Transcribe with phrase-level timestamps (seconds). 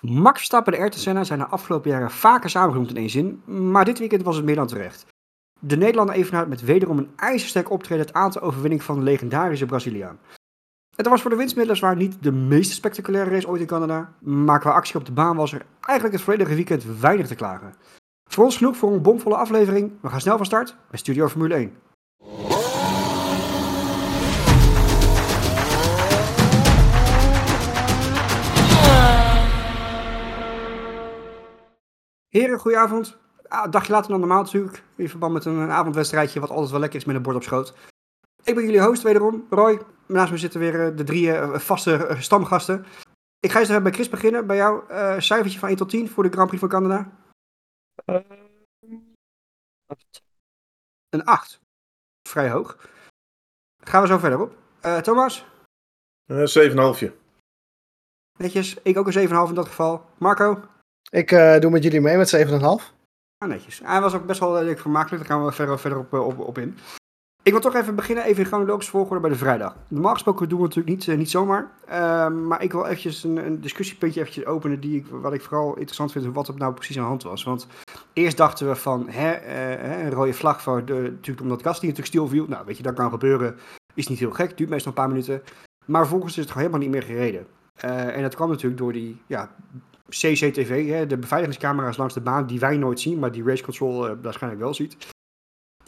[0.00, 3.84] Max Verstappen en Ayrton Senna zijn de afgelopen jaren vaker samengenoemd in één zin, maar
[3.84, 5.06] dit weekend was het meer dan terecht.
[5.60, 10.18] De Nederlander evenaart met wederom een ijzersterk optreden het aantal overwinning van de legendarische Braziliaan.
[10.96, 14.60] Het was voor de winstmiddels waar niet de meest spectaculaire race ooit in Canada, maar
[14.60, 17.74] qua actie op de baan was er eigenlijk het volledige weekend weinig te klagen.
[18.30, 19.92] Voor ons genoeg voor een bomvolle aflevering.
[20.00, 22.57] We gaan snel van start bij Studio Formule 1.
[32.28, 33.18] Heren, goedenavond.
[33.48, 34.82] Ah, een dagje later dan normaal natuurlijk.
[34.96, 37.74] In verband met een, avondwedstrijdje wat altijd wel lekker is met een bord op schoot.
[38.44, 39.80] Ik ben jullie host wederom, Roy.
[40.06, 42.86] Naast me zitten weer eh, de drie eh, vaste eh, stamgasten.
[43.40, 44.46] Ik ga eens bij Chris beginnen.
[44.46, 47.10] Bij jou, uh, cijfertje van 1 tot 10 voor de Grand Prix van Canada?
[48.06, 48.20] Uh,
[51.08, 51.60] een 8.
[52.28, 52.88] Vrij hoog.
[53.84, 54.56] Gaan we zo verder op.
[54.84, 55.46] Uh, Thomas?
[56.26, 57.12] Uh, 7,5.
[58.38, 58.74] Netjes.
[58.82, 60.04] Ik ook een 7,5 in dat geval.
[60.18, 60.62] Marco?
[61.10, 62.52] Ik uh, doe met jullie mee met 7,5.
[63.38, 63.80] Ah, netjes.
[63.84, 65.28] Hij was ook best wel leuk vermakelijk.
[65.28, 66.78] Daar gaan we verder, verder op, op, op in.
[67.42, 69.76] Ik wil toch even beginnen, even in chronologische volgorde bij de vrijdag.
[69.88, 71.70] Normaal gesproken doen we natuurlijk niet, niet zomaar.
[71.88, 75.74] Uh, maar ik wil eventjes een, een discussiepuntje eventjes openen die ik, wat ik vooral
[75.74, 77.44] interessant vind, wat er nou precies aan de hand was.
[77.44, 77.66] Want
[78.12, 79.46] eerst dachten we van, hè,
[80.04, 82.46] een rode vlag voor de, natuurlijk omdat Gasly natuurlijk stilviel.
[82.48, 83.56] Nou, weet je, dat kan gebeuren.
[83.94, 85.42] Is niet heel gek, duurt meestal een paar minuten.
[85.84, 87.46] Maar vervolgens is het gewoon helemaal niet meer gereden.
[88.14, 89.50] En dat kwam natuurlijk door die ja,
[90.08, 94.16] CCTV, hè, de beveiligingscamera's langs de baan, die wij nooit zien, maar die race control
[94.22, 94.96] waarschijnlijk wel ziet.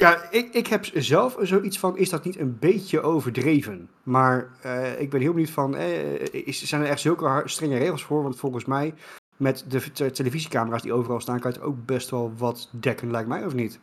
[0.01, 3.91] Ja, ik, ik heb zelf zoiets van, is dat niet een beetje overdreven?
[4.03, 8.05] Maar uh, ik ben heel benieuwd van, eh, is, zijn er echt zulke strenge regels
[8.05, 8.23] voor?
[8.23, 8.95] Want volgens mij,
[9.37, 13.11] met de te televisiecamera's die overal staan, kan je het ook best wel wat dekken,
[13.11, 13.81] lijkt mij, of niet?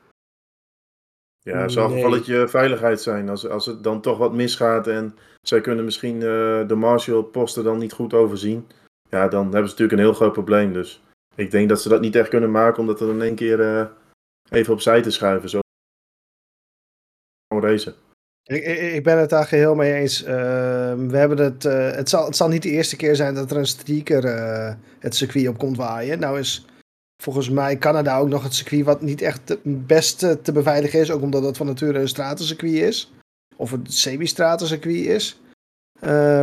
[1.40, 1.96] Ja, het zal nee.
[1.96, 3.30] gevalletje veiligheid zijn.
[3.30, 7.78] Als, als het dan toch wat misgaat en zij kunnen misschien uh, de Marshall-posten dan
[7.78, 8.68] niet goed overzien,
[9.10, 10.74] ja, dan hebben ze natuurlijk een heel groot probleem.
[10.74, 11.04] Dus
[11.36, 13.90] ik denk dat ze dat niet echt kunnen maken om dat er in één keer
[14.50, 15.50] even opzij te schuiven.
[15.50, 15.60] Zo
[17.48, 17.96] racen.
[18.44, 20.22] Ik, ik, ben het daar geheel mee eens.
[20.22, 20.28] Uh,
[20.94, 23.58] we hebben het, uh, het, zal, het zal niet de eerste keer zijn dat er
[23.58, 26.20] een streaker uh, het circuit op komt waaien.
[26.20, 26.66] Nou is
[27.24, 31.12] volgens mij Canada ook nog het circuit wat niet echt het beste te beveiligen is.
[31.12, 33.14] Ook omdat het van nature een stratencircuit is.
[33.56, 35.42] Of een semi-stratencircuit is.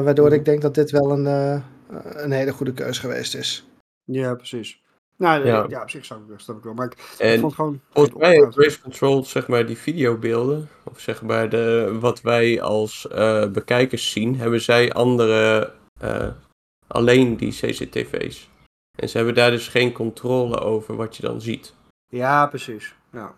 [0.04, 1.62] waardoor ik denk dat dit wel een,
[2.02, 3.66] een hele goede keus geweest is.
[4.04, 4.82] Ja, precies.
[5.16, 5.66] Nou, ja.
[5.68, 6.74] ja, op zich zou ik, snap ik wel.
[6.74, 7.80] Maar ik, en ik vond gewoon...
[7.90, 12.62] Volgens mij heeft Race Control, zeg maar, die videobeelden, of zeg maar de, wat wij
[12.62, 15.72] als uh, bekijkers zien, hebben zij andere,
[16.02, 16.28] uh,
[16.86, 18.50] alleen die CCTV's.
[18.98, 21.74] En ze hebben daar dus geen controle over wat je dan ziet.
[22.08, 22.94] Ja, precies.
[23.12, 23.34] Ja.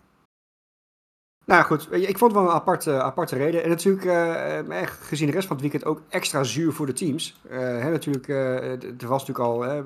[1.51, 3.63] Nou goed, ik vond het wel een aparte, aparte reden.
[3.63, 7.39] En natuurlijk, uh, gezien de rest van het weekend, ook extra zuur voor de teams.
[7.45, 8.27] Uh, hè, natuurlijk,
[9.01, 9.83] er was natuurlijk al, hè,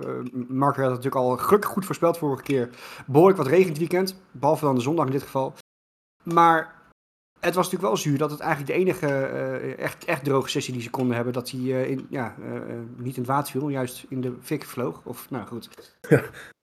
[0.47, 2.69] Mark had natuurlijk al gelukkig goed voorspeld vorige keer.
[3.05, 5.53] Behoorlijk wat regent weekend, behalve dan de zondag in dit geval.
[6.23, 6.75] Maar
[7.39, 9.07] het was natuurlijk wel zuur dat het eigenlijk de enige
[9.77, 12.35] echt, echt droge sessie die ze konden hebben, dat hij in, ja,
[12.95, 15.01] niet in het water viel, juist in de fik vloog.
[15.03, 15.69] Of, nou goed.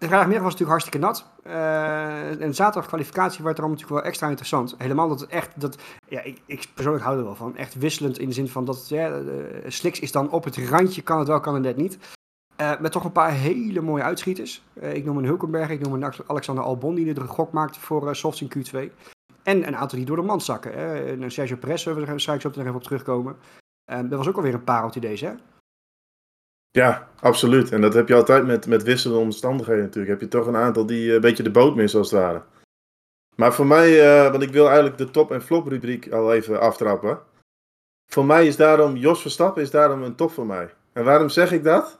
[0.00, 1.26] De vrijdagmiddag was natuurlijk hartstikke nat.
[1.46, 4.74] Uh, en zaterdag kwalificatie werd er allemaal natuurlijk wel extra interessant.
[4.78, 5.78] Helemaal dat het echt, dat,
[6.08, 7.56] ja, ik, ik persoonlijk hou er wel van.
[7.56, 11.02] Echt wisselend in de zin van dat ja, uh, Slicks is dan op het randje,
[11.02, 11.98] kan het wel, kan het net niet.
[12.60, 14.62] Uh, met toch een paar hele mooie uitschieters.
[14.80, 18.16] ik noem een Hulkenberg, ik noem een Alexander Albon die er een gok maakte voor
[18.16, 18.92] softs in Q2.
[19.42, 20.78] En een aantal die door de mand zakken.
[21.22, 23.36] Een Sergio Perez, daar zou ik zo nog even op terugkomen.
[23.84, 25.32] dat was ook alweer een pareltje deze, hè?
[26.70, 27.72] Ja, absoluut.
[27.72, 30.12] En dat heb je altijd met, met wisselende omstandigheden natuurlijk.
[30.12, 32.42] Heb je toch een aantal die een beetje de boot missen als het ware.
[33.36, 33.90] Maar voor mij,
[34.24, 37.18] uh, want ik wil eigenlijk de top- en flop-rubriek al even aftrappen.
[38.12, 40.74] Voor mij is daarom, Jos Verstappen is daarom een top voor mij.
[40.92, 41.98] En waarom zeg ik dat?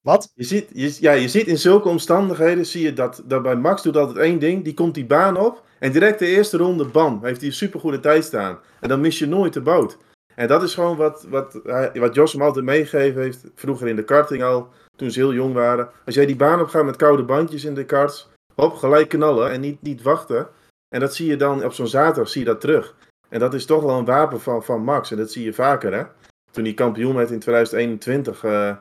[0.00, 0.32] Wat?
[0.34, 3.82] Je ziet, je, ja, je ziet in zulke omstandigheden, zie je dat, dat bij Max
[3.82, 4.64] doet altijd één ding.
[4.64, 8.00] Die komt die baan op en direct de eerste ronde, bam, heeft hij een supergoede
[8.00, 8.58] tijd staan.
[8.80, 9.98] En dan mis je nooit de boot.
[10.34, 11.60] En dat is gewoon wat, wat,
[11.94, 13.44] wat Jos hem altijd meegegeven heeft.
[13.54, 15.90] Vroeger in de karting al, toen ze heel jong waren.
[16.04, 18.30] Als jij die baan op gaat met koude bandjes in de karts.
[18.54, 20.48] Hop, gelijk knallen en niet, niet wachten.
[20.88, 22.94] En dat zie je dan op zo'n zaterdag zie je dat terug.
[23.28, 25.10] En dat is toch wel een wapen van, van Max.
[25.10, 26.04] En dat zie je vaker hè.
[26.50, 28.44] Toen hij kampioen werd in 2021.
[28.44, 28.76] Uh,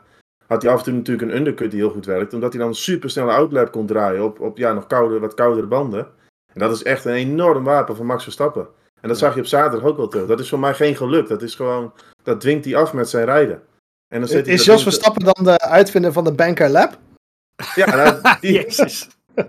[0.47, 2.33] had hij af en toe natuurlijk een undercut die heel goed werkt.
[2.33, 5.33] Omdat hij dan een super snelle outlap kon draaien op, op ja, nog koude, wat
[5.33, 6.07] koudere banden.
[6.53, 8.67] En dat is echt een enorm wapen van Max Verstappen.
[9.01, 10.27] En dat zag je op zaterdag ook wel terug.
[10.27, 11.27] Dat is voor mij geen geluk.
[11.27, 11.93] Dat is gewoon,
[12.23, 13.61] dat dwingt hij af met zijn rijden.
[14.07, 16.97] En dan zit is Jos Verstappen dan de uitvinder van de Banker Lab?
[17.75, 18.65] Ja, nou, die,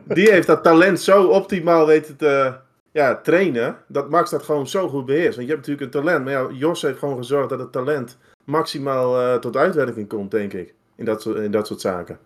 [0.05, 2.55] die heeft dat talent zo optimaal weten te
[2.93, 3.77] ja, trainen.
[3.87, 5.37] Dat Max dat gewoon zo goed beheerst.
[5.37, 6.25] Want je hebt natuurlijk een talent.
[6.25, 10.53] Maar ja, Jos heeft gewoon gezorgd dat het talent maximaal uh, tot uitwerking komt, denk
[10.53, 10.75] ik.
[10.97, 12.19] In dat, in dat soort zaken.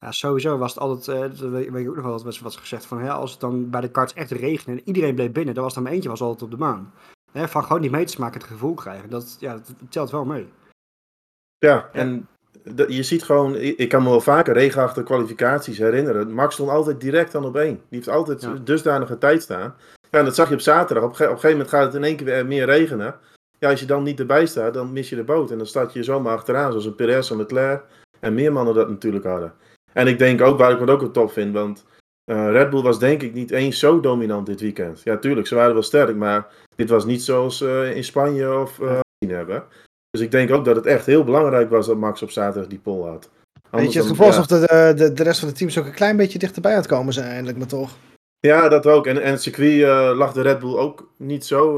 [0.00, 2.86] Ja, sowieso was het altijd, dat weet ik ook nog wel, wat was, was gezegd
[2.86, 5.64] van, hè, als het dan bij de karts echt regende en iedereen bleef binnen, dan
[5.64, 6.92] was er maar eentje was altijd op de maan.
[7.32, 10.48] Hè, van gewoon die meters maken, het gevoel krijgen, dat, ja, dat telt wel mee.
[11.58, 12.28] Ja, en
[12.62, 16.32] dat- je ziet gewoon, ik kan me wel vaker regenachtige kwalificaties herinneren.
[16.32, 17.74] Max stond altijd direct dan op één.
[17.74, 18.54] Die heeft altijd Ja.
[18.64, 19.74] dusdanige tijd staan.
[20.10, 21.04] Ja, en dat zag je op zaterdag.
[21.04, 23.18] Op, een ge- op een gegeven moment gaat het in één keer weer meer regenen.
[23.58, 25.50] Ja, als je dan niet erbij staat, dan mis je de boot.
[25.50, 27.84] En dan staat je zomaar achteraan, zoals een Perez en Leclerc.
[28.20, 29.52] En meer mannen dat natuurlijk hadden.
[29.92, 31.84] En ik denk ook, waar ik het ook wel top vind, want
[32.24, 35.00] eh, Red Bull was denk ik niet eens zo dominant dit weekend.
[35.04, 36.46] Ja, tuurlijk, ze waren wel sterk, maar
[36.76, 39.64] dit was niet zoals eh, in Spanje of gezien hebben.
[40.10, 42.78] Dus ik denk ook dat het echt heel belangrijk was dat Max op zaterdag die
[42.78, 43.30] pole had.
[43.70, 44.36] Weet je het gevoel ja.
[44.36, 46.78] alsof de, de, de, de rest van de teams ook een klein beetje dichterbij aan
[46.78, 47.90] het komen zijn eindelijk, maar toch.
[48.40, 49.06] Ja, dat ook.
[49.06, 51.76] En, en het circuit lag de Red Bull ook niet zo,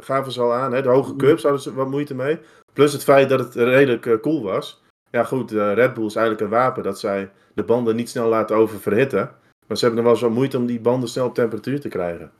[0.00, 0.72] gaven ze al aan.
[0.72, 0.82] Hè?
[0.82, 2.38] De hoge curbs hadden ze wat moeite mee.
[2.72, 4.82] Plus het feit dat het redelijk koel was.
[5.10, 8.28] Ja goed, de Red Bull is eigenlijk een wapen dat zij de banden niet snel
[8.28, 9.30] laten oververhitten.
[9.66, 11.88] Maar ze hebben nog wel eens wat moeite om die banden snel op temperatuur te
[11.88, 12.30] krijgen.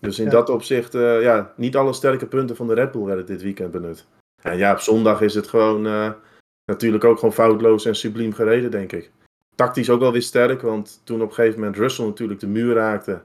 [0.00, 0.30] Dus in Ja.
[0.30, 3.70] dat opzicht, eh, ja, niet alle sterke punten van de Red Bull werden dit weekend
[3.70, 4.06] benut.
[4.42, 6.10] En ja, op zondag is het gewoon eh,
[6.70, 9.10] natuurlijk ook gewoon foutloos en subliem gereden, denk ik.
[9.54, 12.74] Tactisch ook wel weer sterk, want toen op een gegeven moment Russell natuurlijk de muur
[12.74, 13.22] raakte.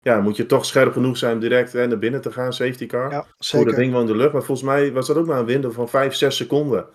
[0.00, 2.86] Ja, moet je toch scherp genoeg zijn om direct hè, naar binnen te gaan, safety
[2.86, 3.10] car.
[3.10, 3.74] Ja, Voor dat zeker.
[3.74, 4.32] ding wel in de lucht.
[4.32, 6.86] Maar volgens mij was dat ook maar een window van 5, 6 seconden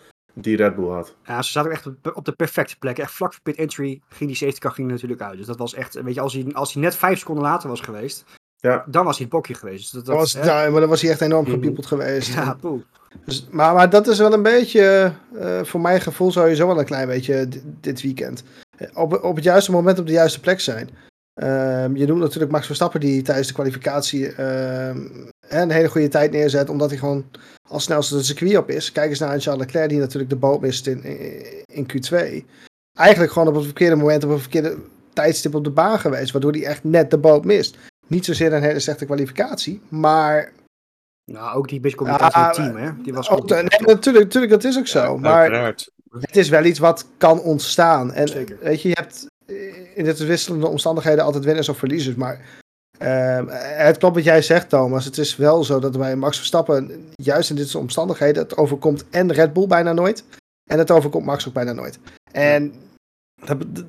[0.43, 1.15] die Red Bull had.
[1.25, 2.97] Ja, ze zaten ook echt op, op de perfecte plek.
[2.97, 5.37] Echt vlak voor pit entry ging die safety car ging natuurlijk uit.
[5.37, 7.79] Dus dat was echt, weet je, als hij, als hij net vijf seconden later was
[7.79, 8.23] geweest,
[8.57, 8.83] Ja.
[8.87, 9.81] dan was hij het bokje geweest.
[9.81, 10.43] Dus dat, Dat was, hè?
[10.45, 11.51] ja, maar dan was hij echt enorm Mhm.
[11.53, 12.33] gepiepeld geweest.
[12.33, 12.81] ja, poeh.
[13.25, 16.85] Dus, maar, maar dat is wel een beetje, eh, voor mijn gevoel sowieso wel een
[16.85, 18.43] klein beetje di- dit weekend.
[18.77, 20.89] Eh, Op, op het juiste moment op de juiste plek zijn.
[21.33, 25.07] Ehm, je noemt natuurlijk Max Verstappen die tijdens de kwalificatie ehm,
[25.49, 26.69] een hele goede tijd neerzet.
[26.69, 27.25] Omdat hij gewoon
[27.67, 28.91] als snelste het circuit op is.
[28.91, 32.15] Kijk eens naar Charles Leclerc die natuurlijk de boot mist in, in, in Q2.
[32.93, 34.77] Eigenlijk gewoon op het verkeerde moment op een verkeerde
[35.13, 36.31] tijdstip op de baan geweest.
[36.31, 37.77] Waardoor hij echt net de boot mist.
[38.07, 39.81] Niet zozeer een hele slechte kwalificatie.
[39.89, 40.51] Maar
[41.25, 43.03] Nou, ook die beetje communicatie Ja, met het team, hè.
[43.03, 43.49] Die was ook, goed.
[43.49, 43.63] nee,
[43.95, 45.17] natuurlijk, natuurlijk, dat is ook zo.
[45.17, 45.91] maar Uiteraard.
[46.19, 48.13] het is wel iets wat kan ontstaan.
[48.13, 48.57] En Zeker.
[48.61, 52.15] weet je, je hebt eh, in dit wisselende omstandigheden altijd winners of verliezers.
[52.15, 52.39] Maar
[52.99, 53.47] ehm,
[53.85, 55.05] het klopt wat jij zegt, Thomas.
[55.05, 59.09] Het is wel zo dat bij Max Verstappen, juist in dit soort omstandigheden, het overkomt
[59.09, 60.23] en Red Bull bijna nooit.
[60.69, 61.99] En het overkomt Max ook bijna nooit.
[62.31, 62.73] En
[63.45, 63.85] dat- dat-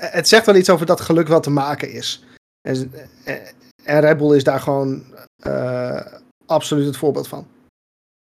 [0.00, 2.24] het zegt wel iets over dat geluk wat te maken is.
[2.68, 2.92] En,
[3.84, 5.04] en Red Bull is daar gewoon
[5.42, 6.06] eh,
[6.46, 7.46] absoluut het voorbeeld van.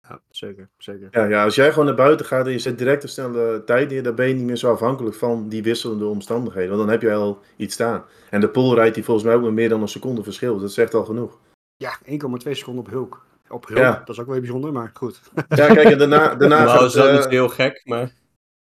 [0.08, 1.08] Ja, zeker, zeker.
[1.12, 3.90] Ja, ja, als jij gewoon naar buiten gaat en je zet direct een snelle tijd
[3.90, 6.70] neer, dan ben je niet meer zo afhankelijk van die wisselende omstandigheden.
[6.70, 8.04] Want dan heb je al iets staan.
[8.36, 10.54] En de pole rijdt die volgens mij ook met meer dan een seconde verschil.
[10.54, 11.40] Dus dat zegt al genoeg.
[11.76, 13.26] Ja, 1,2 seconden op Hulk.
[13.50, 13.92] Op Hulk, Ja.
[14.06, 15.22] dat is ook wel bijzonder, maar goed.
[15.50, 18.12] Ja, kijk, en daarna, daarna, Nou, gaat, is dat het, niet heel gek, maar...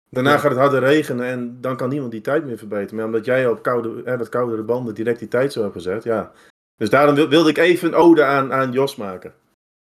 [0.09, 2.95] daarna gaat het harder regenen en dan kan niemand die tijd meer verbeteren.
[2.95, 6.03] Maar omdat jij op koude, hè, wat koudere banden direct die tijd zo hebt gezet,
[6.03, 6.31] ja.
[6.75, 9.33] Dus daarom wil- wilde ik even een ode aan, aan Jos maken.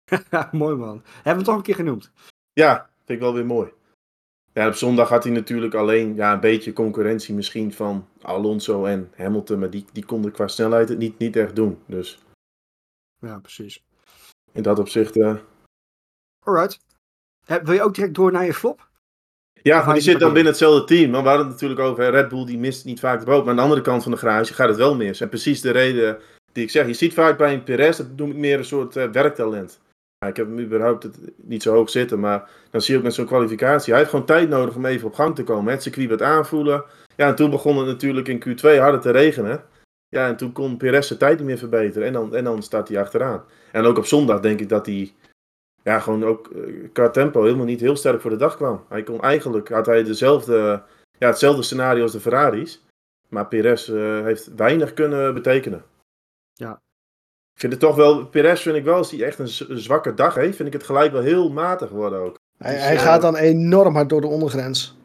[0.52, 1.02] Mooi man.
[1.06, 2.12] Hebben we het toch een keer genoemd?
[2.54, 3.70] Ja, vind ik wel weer mooi.
[4.60, 9.12] Ja, op zondag had hij natuurlijk alleen ja, een beetje concurrentie misschien van Alonso en
[9.16, 9.60] Hamilton.
[9.60, 11.82] Maar die, die konden qua snelheid het niet, niet echt doen.
[11.86, 12.20] Dus
[13.20, 13.84] Ja, precies.
[14.52, 15.18] in dat opzicht...
[15.18, 15.36] eh,
[16.46, 16.80] Alright.
[17.46, 18.90] Wil je ook direct door naar je flop?
[19.62, 21.12] Ja, maar die zit dan binnen hetzelfde team.
[21.12, 23.40] Want we hadden het natuurlijk over hè, Red Bull, die mist niet vaak de boot.
[23.42, 25.22] Maar aan de andere kant van de garage gaat het wel mis.
[25.22, 26.20] En precies de reden
[26.52, 26.88] die ik zeg.
[26.88, 29.80] Je ziet vaak bij een Perez, dat noem ik meer een soort eh, werktalent.
[30.28, 32.20] Ik heb hem überhaupt het niet zo hoog zitten.
[32.20, 33.90] Maar dan zie je ook met zo'n kwalificatie.
[33.90, 35.72] Hij heeft gewoon tijd nodig om even op gang te komen.
[35.72, 36.84] Het circuit wat aanvoelen.
[37.16, 39.64] Ja, en toen begon het natuurlijk in Q2 harder te regenen.
[40.08, 42.08] Ja, en toen kon Perez zijn tijd niet meer verbeteren.
[42.08, 43.44] En dan, en dan staat hij achteraan.
[43.72, 45.14] En ook op zondag denk ik dat hij
[45.84, 48.86] ja, gewoon ook eh, qua tempo helemaal niet heel sterk voor de dag kwam.
[48.90, 50.84] Hij kon eigenlijk, had hij dezelfde,
[51.18, 52.86] ja, hetzelfde scenario als de Ferraris.
[53.30, 55.84] Maar Perez eh, heeft weinig kunnen betekenen.
[56.54, 56.82] Ja.
[57.60, 60.36] Ik vind het toch wel, Perez vind ik wel, als hij echt een, zwakke dag
[60.36, 62.40] heeft, vind ik het gelijk wel heel matig worden ook.
[62.58, 64.98] Hij, Dus, hij eh, gaat dan enorm hard door de ondergrens.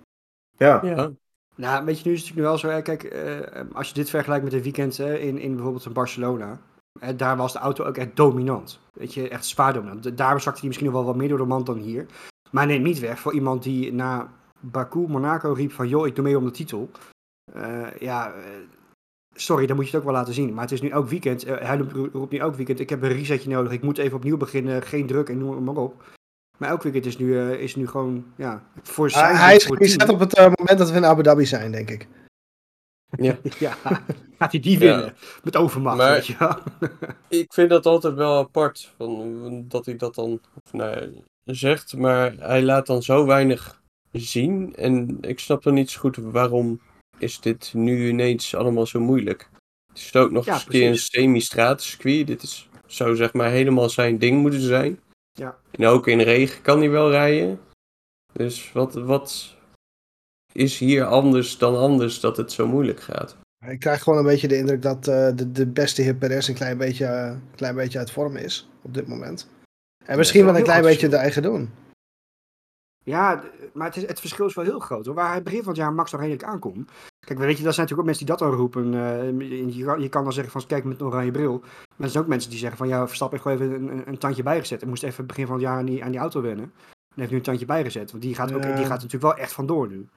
[0.56, 1.10] Ja, Ja,
[1.56, 2.68] Nou, weet je, nu is het natuurlijk wel zo.
[2.68, 5.92] Hè, kijk, eh, als je dit vergelijkt met een weekend hè, in, in bijvoorbeeld in
[5.92, 6.60] Barcelona.
[7.00, 8.80] Hè, daar was de auto ook echt dominant.
[8.92, 10.16] Weet je, echt spaardominant.
[10.16, 12.06] Daar zakte hij misschien nog wel wat meer door de mand dan hier.
[12.50, 15.88] Maar neemt niet weg voor iemand die na Baku, Monaco riep van...
[15.88, 16.90] joh, ik doe mee om de titel.
[17.52, 18.34] Eh, ja,
[19.34, 20.54] sorry, dan moet je het ook wel laten zien.
[20.54, 21.44] Maar het is nu elk weekend.
[21.44, 23.72] eh, hij roept, roept nu elk weekend, ik heb een resetje nodig.
[23.72, 26.02] Ik moet even opnieuw beginnen, geen druk en noem maar op.
[26.58, 29.24] Maar elk weekend is nu, eh, is nu gewoon, ja, voor zijn...
[29.24, 31.90] Hij, hij is gezet op het eh, moment dat we in Abu Dhabi zijn, denk
[31.90, 32.08] ik.
[33.16, 33.36] ja.
[33.58, 33.72] Ja,
[34.38, 34.78] gaat hij die Ja.
[34.78, 35.14] winnen?
[35.44, 36.56] Met overmacht, Maar- weet je wel.
[37.40, 42.34] Ik vind dat altijd wel apart, van, dat hij dat dan of, nou zegt, maar
[42.38, 44.74] hij laat dan zo weinig zien.
[44.76, 46.80] En ik snap dan niet zo goed waarom
[47.18, 49.48] is dit nu ineens allemaal zo moeilijk?
[49.88, 52.26] Het is ook nog Ja, eens een semi-stratencircuit.
[52.26, 55.00] Dit is, zou zeg maar helemaal zijn ding moeten zijn.
[55.32, 55.56] Ja.
[55.70, 57.60] En ook in regen kan hij wel rijden.
[58.32, 59.54] Dus wat, wat
[60.52, 63.36] is hier anders dan anders dat het zo moeilijk gaat?
[63.66, 66.54] Ik krijg gewoon een beetje de indruk dat eh, de, de beste heer Perez een
[66.54, 69.48] klein beetje, eh, klein beetje uit vorm is op dit moment.
[70.04, 71.70] En misschien Ja, wel een klein beetje de eigen doen.
[73.04, 73.42] Ja,
[73.72, 75.06] maar het, is, het verschil is wel heel groot.
[75.06, 75.14] Hoor.
[75.14, 76.90] Waar hij begin van het jaar Max nog redelijk aankomt.
[77.26, 78.94] Kijk, weet je, dat zijn natuurlijk ook mensen die dat dan roepen.
[78.94, 81.58] eh, je, kan, je kan dan zeggen van, kijk met een oranje bril.
[81.60, 84.18] Maar er zijn ook mensen die zeggen van, ja, Verstappen heeft gewoon even een, een,
[84.18, 84.82] tandje bijgezet.
[84.82, 86.64] En moest even begin van het jaar aan die, aan die auto wennen.
[87.14, 88.10] En heeft nu een tandje bijgezet.
[88.10, 88.68] Want die gaat, ook, Ja.
[88.74, 90.08] die gaat natuurlijk wel echt vandoor nu.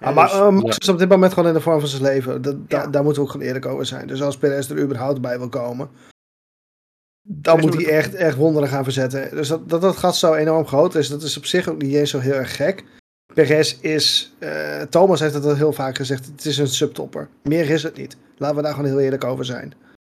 [0.00, 2.02] Ja, maar dus- eh, Max is op dit moment gewoon in de vorm van zijn
[2.02, 2.42] leven.
[2.42, 2.86] Dat, da- Ja.
[2.86, 4.06] Daar moeten we ook gewoon eerlijk over zijn.
[4.06, 5.90] Dus als Perez er überhaupt bij wil komen,
[7.32, 9.30] dan moet hij echt, echt wonderen gaan verzetten.
[9.30, 11.94] Dus dat, dat dat gat zo enorm groot is, dat is op zich ook niet
[11.94, 12.84] eens zo heel erg gek.
[13.34, 17.28] Perez is, eh, Thomas heeft het al heel vaak gezegd, het is een subtopper.
[17.42, 18.16] Meer is het niet.
[18.36, 19.74] Laten we daar gewoon heel eerlijk over zijn.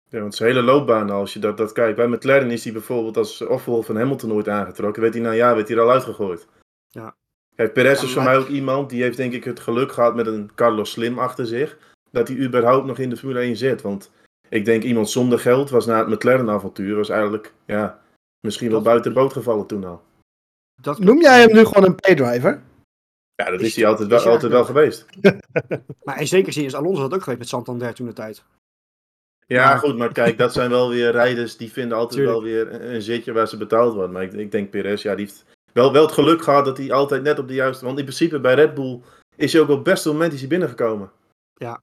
[0.09, 1.95] Ja, want zijn hele loopbaan, als je dat, dat kijkt.
[1.95, 5.01] Bij McLaren is hij bijvoorbeeld als opvolger van Hamilton nooit aangetrokken.
[5.01, 6.47] Werd hij na een jaar werd hij er al uitgegooid.
[6.89, 7.15] Ja.
[7.55, 10.15] Kijk, Perez Ja, is voor mij ook iemand die heeft denk ik het geluk gehad
[10.15, 11.77] met een Carlos Slim achter zich.
[12.11, 13.81] Dat hij überhaupt nog in de Formule 1 zit.
[13.81, 14.11] Want
[14.49, 16.95] ik denk iemand zonder geld was na het McLaren avontuur.
[16.95, 18.01] Was eigenlijk, ja,
[18.39, 20.01] misschien wel Dat- buiten de boot gevallen toen al.
[20.81, 22.61] dat, Noem jij hem nu gewoon een paydriver?
[23.35, 25.05] Ja, dat Is- is hij altijd wel, altijd wel geweest.
[26.03, 28.43] Maar in zekere zin is Alonso dat ook geweest met Santander toen de tijd.
[29.47, 32.37] Ja, Maar- goed, maar kijk, dat zijn wel weer rijders die vinden altijd Tuurlijk.
[32.41, 32.43] wel
[32.79, 34.11] weer een, zitje waar ze betaald worden.
[34.11, 36.91] Maar ik, ik denk Perez, ja, die heeft wel, wel het geluk gehad dat hij
[36.91, 37.85] altijd net op de juiste...
[37.85, 39.01] Want in principe bij Red Bull
[39.35, 41.11] is hij ook op het beste moment is hij binnengekomen.
[41.53, 41.81] Ja.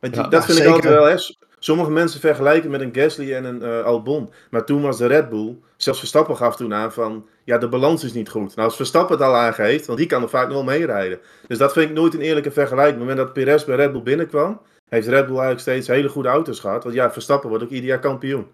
[0.00, 1.16] Want Ja, dat ja, vind ik altijd wel, hè.
[1.64, 4.32] Sommige mensen vergelijken met een Gasly en een eh, Albon.
[4.50, 7.28] Maar toen was de Red Bull, zelfs Verstappen gaf toen aan van...
[7.44, 8.54] Ja, de balans is niet goed.
[8.54, 11.20] Nou, als Verstappen het al aangeeft, want die kan er vaak nog wel meerijden.
[11.46, 13.00] Dus dat vind ik nooit een eerlijke vergelijking.
[13.00, 14.60] Op het moment dat Perez bij Red Bull binnenkwam...
[14.88, 16.82] heeft Red Bull eigenlijk steeds hele goede auto's gehad.
[16.82, 18.46] Want ja, Verstappen wordt ook ieder jaar kampioen.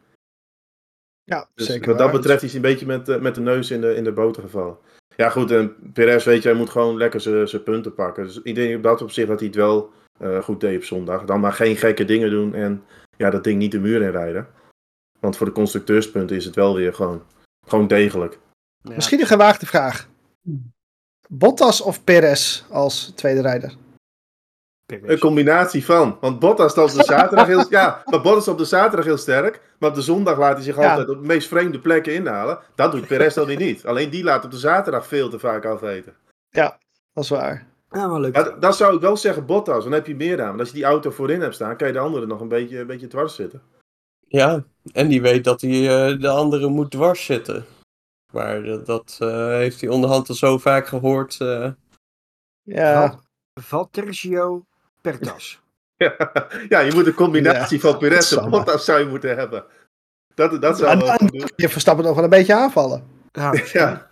[1.25, 1.89] Ja, Dus zeker.
[1.89, 4.05] wat dat betreft is hij een beetje met, eh, met de neus in de, in
[4.05, 4.77] de boter gevallen.
[5.17, 8.25] Ja goed, en Perez weet je, hij moet gewoon lekker zijn zijn punten pakken.
[8.25, 11.25] Dus ik denk op dat opzicht dat hij het wel eh, goed deed op zondag.
[11.25, 12.85] Dan maar geen gekke dingen doen en
[13.17, 14.47] ja, dat ding niet de muur in rijden.
[15.21, 17.23] Want voor de constructeurspunten is het wel weer gewoon,
[17.67, 18.39] gewoon degelijk.
[18.83, 18.95] Ja.
[18.95, 20.09] Misschien een gewaagde vraag.
[21.29, 23.75] Bottas of Perez als tweede rijder?
[24.87, 25.11] Perez.
[25.11, 26.19] Een combinatie van.
[26.21, 29.61] Want Bottas op de zaterdag heel, ja, maar Bottas is op de zaterdag heel sterk.
[29.79, 30.91] Maar op de zondag laat hij zich Ja.
[30.91, 32.59] altijd op de meest vreemde plekken inhalen.
[32.75, 33.87] Dat doet Perez dan weer niet.
[33.87, 36.15] Alleen die laat op de zaterdag veel te vaak afweten.
[37.13, 37.67] Dat is waar.
[37.91, 38.61] Ja, wel leuk.
[38.61, 40.47] Dat zou ik wel zeggen, Bottas, dan heb je meer aan.
[40.49, 42.79] Want als je die auto voorin hebt staan, kan je de andere nog een beetje,
[42.79, 43.63] een beetje dwars zitten.
[44.27, 47.65] Ja, en die weet dat hij eh, de andere moet dwars zitten.
[48.33, 51.41] Maar dat, dat eh, heeft hij onderhand al zo vaak gehoord.
[51.41, 51.71] eh.
[52.63, 53.21] Ja, Val-
[53.63, 54.65] Valtergio
[55.01, 55.61] Pertas.
[56.69, 58.51] ja, je moet een combinatie van Perez en.
[58.51, 59.65] Bottas zou je moeten hebben.
[60.35, 61.49] Dat, dat zou En wel dan goed doen.
[61.57, 63.07] je Verstappen nog wel een beetje aanvallen.
[63.33, 64.08] Ja, Ja.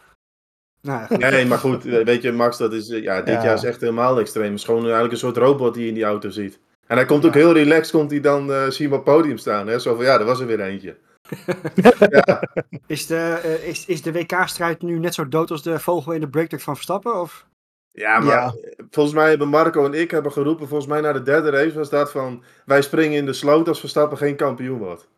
[0.87, 1.31] Nou, ja.
[1.31, 3.45] Nee, maar goed, eh, weet je, Max, dat is, eh, ja, dit Ja.
[3.45, 4.51] jaar is echt helemaal extreem.
[4.51, 6.59] Het is gewoon eigenlijk een soort robot die je in die auto ziet.
[6.87, 7.39] En hij komt ook Ja.
[7.41, 9.67] heel relaxed, komt hij dan, eh zie je hem op het podium staan.
[9.67, 9.79] Hè?
[9.79, 10.97] Zo van, ja, er was er weer eentje.
[12.87, 16.21] Is de, eh, is, is de WK-strijd nu net zo dood als de vogel in
[16.21, 17.21] de breakdown van Verstappen?
[17.21, 17.47] Of?
[17.93, 18.55] Ja, maar Ja.
[18.91, 21.91] volgens mij hebben Marco en ik hebben geroepen, volgens mij na de derde race was
[21.91, 25.09] dat van, wij springen in de sloot als Verstappen geen kampioen wordt.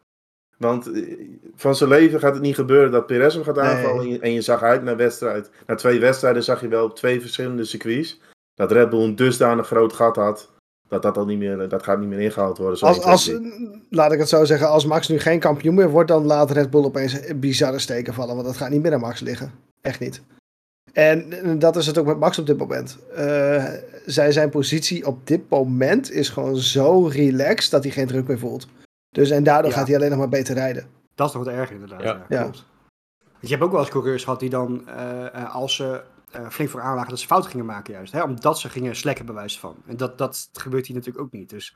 [0.59, 1.19] Want eh,
[1.55, 4.03] van zijn leven gaat het niet gebeuren dat Perez hem gaat aanvallen.
[4.03, 5.51] En je, en je zag uit naar wedstrijd.
[5.67, 8.21] Na twee wedstrijden zag je wel op twee verschillende circuits.
[8.55, 10.51] Dat Red Bull een dusdanig groot gat had.
[10.89, 12.81] Dat dat al niet meer, dat gaat niet meer ingehaald worden.
[12.81, 13.87] Als, 1, 2, als, 3.
[13.91, 16.71] laat ik het zo zeggen, als Max nu geen kampioen meer wordt, dan laat Red
[16.71, 18.35] Bull opeens bizarre steken vallen.
[18.35, 19.53] Want dat gaat niet meer aan Max liggen.
[19.81, 20.23] Echt niet.
[20.93, 22.99] En eh, dat is het ook met Max op dit moment.
[23.15, 23.65] Eh,
[24.07, 28.39] zij, zijn positie op dit moment is gewoon zo relaxed dat hij geen druk meer
[28.39, 28.69] voelt.
[29.11, 29.77] Dus en daardoor Ja.
[29.77, 30.87] gaat hij alleen nog maar beter rijden.
[31.15, 32.03] Dat is toch wat erg inderdaad.
[32.03, 32.07] Ja.
[32.15, 32.43] Ja, Ja.
[32.43, 32.65] klopt.
[33.19, 36.49] Want je hebt ook wel eens coureurs gehad die dan, eh, eh, als ze eh,
[36.49, 38.13] flink voor aanlagen, dat ze fout gingen maken juist.
[38.13, 38.23] Hè?
[38.23, 39.77] Omdat ze gingen slekken bewijs van.
[39.87, 41.51] En dat, dat gebeurt hier natuurlijk ook niet.
[41.51, 41.75] Dus,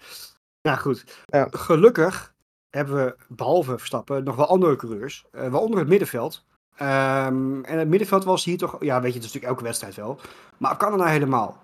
[0.61, 1.05] ja goed.
[1.27, 1.47] Ja.
[1.51, 2.35] Gelukkig
[2.71, 5.25] hebben we, behalve Verstappen, nog wel andere coureurs.
[5.31, 6.45] eh, waaronder het middenveld.
[6.77, 9.95] Ehm, en het middenveld was hier toch, ja weet je, het is natuurlijk elke wedstrijd
[9.95, 10.19] wel.
[10.59, 11.63] Maar Canada helemaal.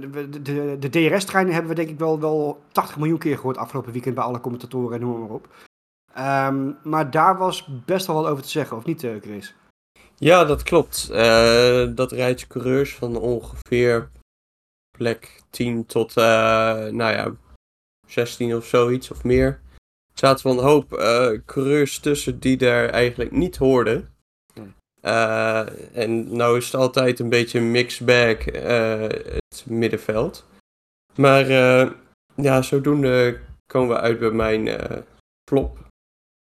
[0.00, 3.56] De, de, de, de DRS-treinen hebben we denk ik wel, wel 80 miljoen keer gehoord
[3.56, 5.48] afgelopen weekend bij alle commentatoren en noem maar op.
[6.14, 9.54] Ehm, maar daar was best wel wat over te zeggen, of niet, eh, Chris?
[10.16, 11.10] Ja, dat klopt.
[11.10, 14.10] Eh, dat rijdt coureurs van ongeveer
[14.98, 16.24] plek 10 tot, eh,
[16.84, 17.32] nou ja,
[18.06, 19.46] 16 of zoiets of meer.
[20.12, 24.14] Er zaten wel een hoop eh, coureurs tussen die daar eigenlijk niet hoorden.
[25.02, 29.00] Eh, en nou is het altijd een beetje een mixed bag, eh,
[29.48, 30.46] het middenveld.
[31.16, 31.90] Maar eh,
[32.34, 34.78] ja, zodoende komen we uit bij mijn
[35.50, 35.78] flop.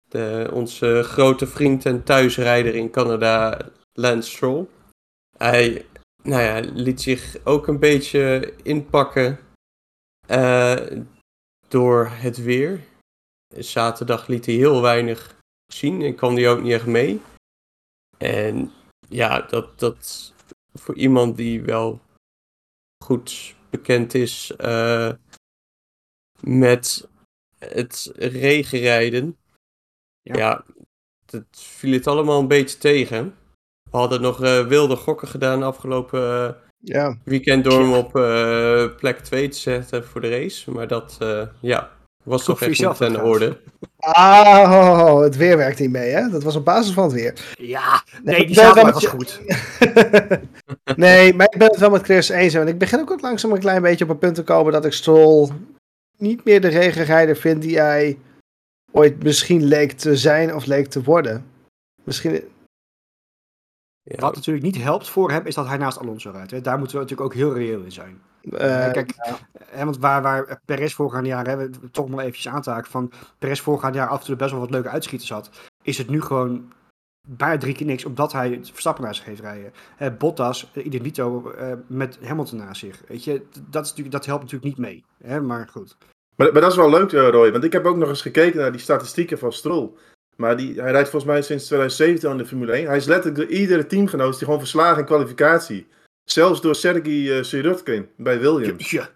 [0.09, 3.59] De, onze grote vriend en thuisrijder in Canada,
[3.93, 4.67] Lance Stroll.
[5.37, 5.85] Hij
[6.23, 9.39] nou ja, liet zich ook een beetje inpakken
[11.69, 12.81] door het weer.
[13.57, 15.37] Zaterdag liet hij heel weinig
[15.73, 17.21] zien en kwam hij ook niet echt mee.
[18.19, 18.73] En
[19.09, 20.35] ja, dat, dat
[20.75, 22.01] voor iemand die wel
[23.05, 25.13] goed bekend is eh,
[26.41, 27.09] met
[27.59, 29.37] het regenrijden.
[30.23, 30.37] Ja.
[30.37, 30.65] Ja,
[31.25, 33.35] dat viel het allemaal een beetje tegen.
[33.91, 38.13] We hadden nog eh, wilde gokken gedaan afgelopen eh, Ja, weekend door hem op
[38.97, 40.71] plek 2 te zetten voor de race.
[40.71, 41.19] Maar dat
[41.61, 43.61] ja, was toch echt niet aan de orde.
[44.13, 46.29] Ah, het weer werkt niet mee, hè?
[46.31, 47.55] Dat was op basis van het weer.
[47.59, 49.41] Ja, nee, die zaterdag was je- goed.
[50.97, 52.55] nee, maar ik ben het wel met Chris eens.
[52.55, 54.93] En ik begin ook langzaam een klein beetje op een punt te komen dat ik
[54.93, 55.49] Stroll
[56.19, 58.19] niet meer de regenrijder vind die hij
[58.93, 61.47] ooit misschien leek te zijn of leek te worden.
[62.05, 62.33] Misschien,
[64.03, 66.51] Ja, Wat natuurlijk niet helpt voor hem, is dat hij naast Alonso rijdt.
[66.51, 66.61] Hè.
[66.61, 68.21] Daar moeten we natuurlijk ook heel reëel in zijn.
[68.53, 69.13] Eh, Eh, kijk,
[69.65, 72.91] hè, want waar, waar Perez voorgaande jaar, hè, we- toch nog eventjes aan te haken,
[72.91, 75.51] van Perez voorgaande jaar af en toe best wel wat leuke uitschieters had,
[75.83, 76.73] is het nu gewoon
[77.29, 79.73] bijna drie keer niks, omdat hij het Verstappen naar zich heeft rijden.
[79.99, 83.03] Eh, Bottas, uh, Idenito eh, met Hamilton naast zich.
[83.09, 85.05] Weet je, dat, is natuurlijk, dat helpt natuurlijk niet mee.
[85.23, 85.97] Hè, maar goed.
[86.37, 87.53] Maar, maar dat is wel leuk, eh, Roy.
[87.53, 89.91] Want ik heb ook nog eens gekeken naar die statistieken van Stroll.
[90.37, 92.87] Maar die, hij rijdt volgens mij sinds 2017 aan de Formule 1.
[92.87, 95.87] Hij is letterlijk door iedere teamgenoot die gewoon verslagen in kwalificatie.
[96.31, 98.91] Zelfs door Sergei uh, Sirotkin bij Williams.
[98.91, 99.09] Ja,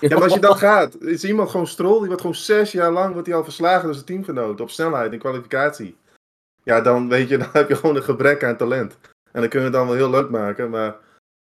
[0.00, 2.92] Ja, maar als je dan gaat, is iemand gewoon Stroll, die wordt gewoon zes jaar
[2.92, 5.96] lang wordt hij al verslagen door zijn teamgenoot op snelheid in kwalificatie.
[6.62, 8.98] Ja, dan weet je, dan heb je gewoon een gebrek aan talent.
[9.32, 10.96] En dan kunnen we het dan wel heel leuk maken, maar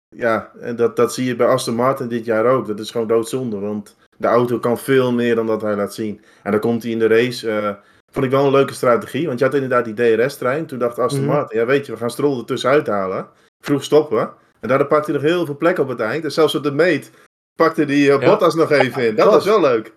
[0.09, 2.67] ja, en dat, dat zie je bij Aston Martin dit jaar ook.
[2.67, 6.21] Dat is gewoon doodzonde, want de auto kan veel meer dan dat hij laat zien.
[6.43, 7.75] En dan komt hij in de race, eh,
[8.13, 10.67] vond ik wel een leuke strategie, want je had inderdaad die DRS-trein.
[10.67, 11.33] Toen dacht Aston Mhm.
[11.33, 13.29] Martin, ja weet je, we gaan Stroll er tussenuit halen.
[13.65, 14.33] Vroeg stoppen.
[14.61, 16.25] En daardoor pakte hij nog heel veel plek op het eind.
[16.25, 17.11] En zelfs op de meet
[17.57, 18.27] pakte die eh, Ja.
[18.29, 19.15] Bottas nog even in.
[19.17, 19.93] Dat was wel leuk.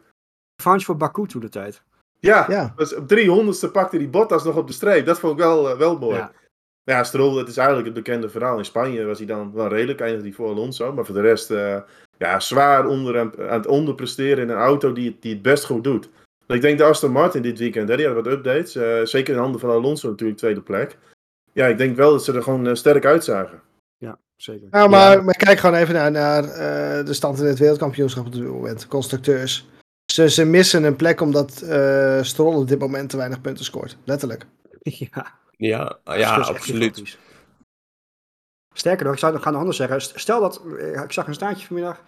[0.56, 1.82] revanche voor Baku toen de tijd.
[2.20, 2.74] Ja, Ja.
[2.76, 5.06] dus op 300ste pakte die Bottas nog op de streep.
[5.06, 6.16] Dat vond ik wel, eh, wel mooi.
[6.18, 6.32] Ja.
[6.84, 7.04] Ja.
[7.04, 8.58] Stroll, het is eigenlijk het bekende verhaal.
[8.58, 10.94] In Spanje was hij dan wel redelijk, eindigde hij voor Alonso.
[10.94, 11.78] Maar voor de rest, eh,
[12.18, 15.84] ja, zwaar onder, aan het onderpresteren in een auto die, het- die het best goed
[15.84, 16.10] doet.
[16.48, 18.76] Ik denk de Aston Martin dit weekend, hè, die hadden wat updates.
[18.76, 20.98] eh, zeker in handen van Alonso natuurlijk, tweede plek.
[21.54, 23.62] Ja, ik denk wel dat ze er gewoon sterk uitzagen.
[24.42, 24.68] Zeker.
[24.72, 25.22] nou, maar, Ja.
[25.24, 28.88] maar kijk gewoon even naar, naar eh, de stand in het wereldkampioenschap op dit moment.
[28.88, 29.68] Constructeurs.
[30.12, 33.98] Ze, ze missen een plek omdat eh Stroll op dit moment te weinig punten scoort.
[34.04, 34.46] Letterlijk.
[35.12, 35.26] Ja,
[35.58, 37.18] Ja, ja echt absoluut.
[38.76, 40.02] Sterker nog, ik zou nog gaan anders zeggen.
[40.02, 42.02] st- Stel dat, eh, ik zag een staartje vanmiddag,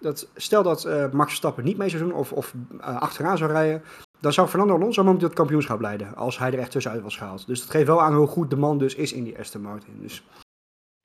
[0.00, 3.82] dat stel dat eh, Max Verstappen niet mee zou doen of, of achteraan zou rijden,
[4.20, 7.46] dan zou Fernando Alonso momenteel het kampioenschap leiden, als hij er echt tussenuit was gehaald.
[7.46, 9.98] Dus dat geeft wel aan hoe goed de man dus is in die Aston Martin.
[10.00, 10.22] Dus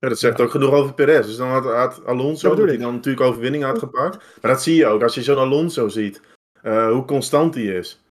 [0.01, 0.43] Ja, dat zegt Ja.
[0.43, 1.25] ook genoeg over Perez.
[1.25, 2.79] Dus dan had, had Alonso, ik.
[2.79, 4.17] dan natuurlijk overwinning had gepakt.
[4.41, 6.21] Maar dat zie je ook, als je zo'n Alonso ziet,
[6.61, 8.03] eh, hoe constant hij is.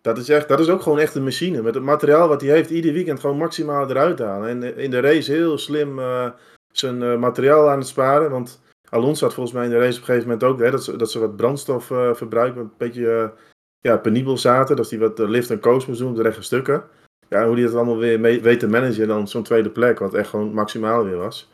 [0.00, 1.62] Dat is, echt, dat is ook gewoon echt een machine.
[1.62, 4.48] Met het materiaal wat hij heeft, ieder weekend gewoon maximaal eruit halen.
[4.48, 6.30] En in de race heel slim eh,
[6.72, 8.30] zijn eh, materiaal aan het sparen.
[8.30, 10.84] Want Alonso had volgens mij in de race op een gegeven moment ook hè, dat,
[10.84, 12.60] ze, dat ze wat brandstof verbruiken.
[12.60, 13.32] Een beetje
[13.80, 14.76] ja, penibel zaten.
[14.76, 16.84] Dat hij wat lift en coast moest doen op de rechte stukken.
[17.28, 20.14] Ja, hoe hij dat allemaal weer mee, weet te managen dan zo'n tweede plek, wat
[20.14, 21.50] echt gewoon maximaal weer was.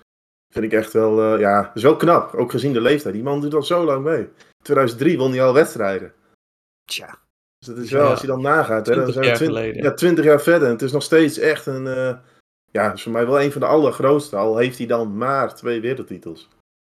[0.53, 2.35] Vind ik echt wel, eh, ja, is wel knap.
[2.35, 3.15] Ook gezien de leeftijd.
[3.15, 4.29] Die man doet al zo lang mee.
[4.63, 6.13] 2003 won hij al wedstrijden.
[6.85, 7.19] tja,
[7.59, 8.11] Dus dat is wel, Ja.
[8.11, 9.83] als je dan nagaat, hè, dan 20 zijn we jaar 20, geleden.
[9.83, 10.67] ja, 20 jaar verder.
[10.69, 12.15] En het is nog steeds echt een, eh,
[12.71, 14.37] ja, dat is voor mij wel een van de allergrootste.
[14.37, 16.49] Al heeft hij dan maar twee wereldtitels.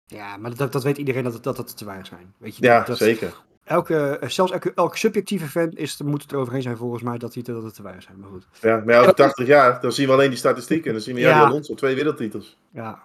[0.05, 2.33] ja maar dat, dat weet iedereen dat dat het te weinig zijn.
[2.37, 3.33] Weet je, Ja, dat, zeker.
[3.63, 7.33] Elke, eh, zelfs elke, elke subjectieve fan is, moet het eroverheen zijn volgens mij dat,
[7.33, 8.19] die, dat het te weinig zijn.
[8.19, 10.87] Maar goed, Ja, maar ja, over 80 jaar, dan zien we alleen die statistieken.
[10.87, 12.57] En dan zien we, ja, Alonso, twee wereldtitels.
[12.71, 13.03] ja,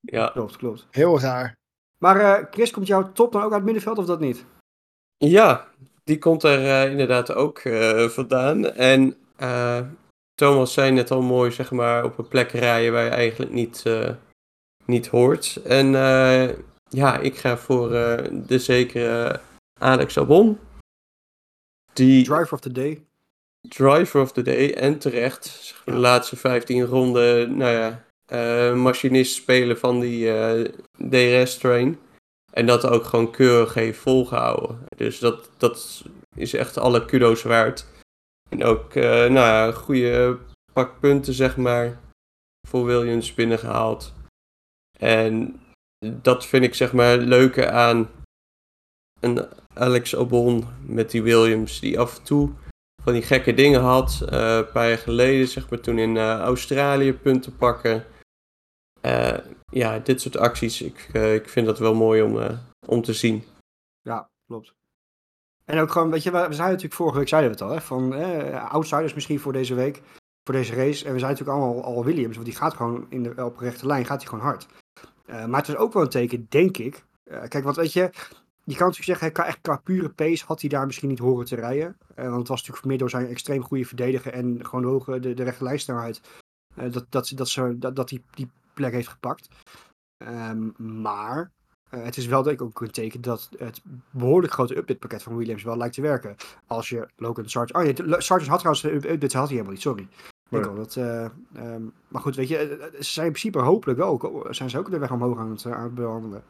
[0.00, 0.28] Ja.
[0.28, 0.86] klopt, klopt.
[0.90, 1.54] Heel raar.
[1.98, 4.44] Maar eh, Chris, komt jouw top dan ook uit het middenveld of dat niet?
[5.16, 5.66] Ja,
[6.04, 8.64] die komt er eh, inderdaad ook eh, vandaan.
[8.72, 9.80] En eh,
[10.34, 13.82] Thomas zei net al mooi, zeg maar, op een plek rijden waar je eigenlijk niet,
[13.86, 14.10] eh,
[14.84, 15.56] niet hoort.
[15.64, 16.48] En eh,
[16.88, 19.40] ja, ik ga voor eh, de zekere
[19.80, 20.58] Alex Albon.
[21.92, 23.06] Die Driver of the day.
[23.68, 25.74] driver of the day en terecht.
[25.84, 30.72] De laatste 15 ronden, nou ja, eh, machinist spelen van die eh,
[31.08, 31.98] DRS-train.
[32.52, 34.86] En dat ook gewoon keurig heeft volgehouden.
[34.96, 37.86] Dus dat, dat is echt alle kudo's waard.
[38.48, 40.38] En ook, eh, nou ja, goede
[40.72, 42.00] pak punten, zeg maar,
[42.68, 44.12] voor Williams binnengehaald.
[44.98, 45.60] En
[46.06, 48.10] dat vind ik, zeg maar, leuke aan
[49.20, 52.50] een Alex Albon met die Williams die af en toe
[53.02, 54.22] van die gekke dingen had.
[54.28, 58.04] Eh, een paar jaar geleden, zeg maar, toen in eh, Australië punten pakken.
[59.00, 59.38] Eh,
[59.70, 63.44] ja, dit soort acties, ik, ik vind dat wel mooi om, om te zien.
[64.00, 64.74] Ja, klopt.
[65.64, 67.80] En ook gewoon, weet je, we, zeiden natuurlijk vorige week, zeiden we het al, hè,
[67.80, 68.12] van
[68.68, 70.02] outsiders misschien voor deze week,
[70.44, 71.04] voor deze race.
[71.04, 73.86] En we zeiden natuurlijk allemaal al Williams, want die gaat gewoon in de, op rechte
[73.86, 74.66] lijn, gaat hij gewoon hard.
[75.26, 77.04] Maar het is ook wel een teken, denk ik.
[77.48, 78.10] Kijk, want weet je,
[78.66, 81.46] je kan natuurlijk zeggen, qua, echt qua pure pace had hij daar misschien niet horen
[81.46, 81.96] te rijden.
[82.14, 85.20] Eh, want het was natuurlijk meer door zijn extreem goede verdedigen en gewoon de, hoge,
[85.20, 85.64] de, de rechte
[86.76, 89.48] eh, dat, dat, dat, ze, dat, dat die, die plek heeft gepakt.
[90.16, 91.50] Ehm, maar
[91.90, 95.36] eh, het is wel denk ik ook een teken dat het behoorlijk grote updatepakket van
[95.36, 96.36] Williams wel lijkt te werken.
[96.66, 97.78] Als je Logan Sargent...
[97.78, 100.08] Oh nee, Sargent had trouwens de up- updates had hij helemaal niet, sorry.
[100.48, 100.60] Nee.
[100.60, 101.24] Ik al, dat, eh,
[101.54, 104.90] ehm, maar goed, weet je, ze zijn in principe hopelijk wel, ook- zijn ze ook
[104.90, 106.44] de weg omhoog aan het, aan het behandelen.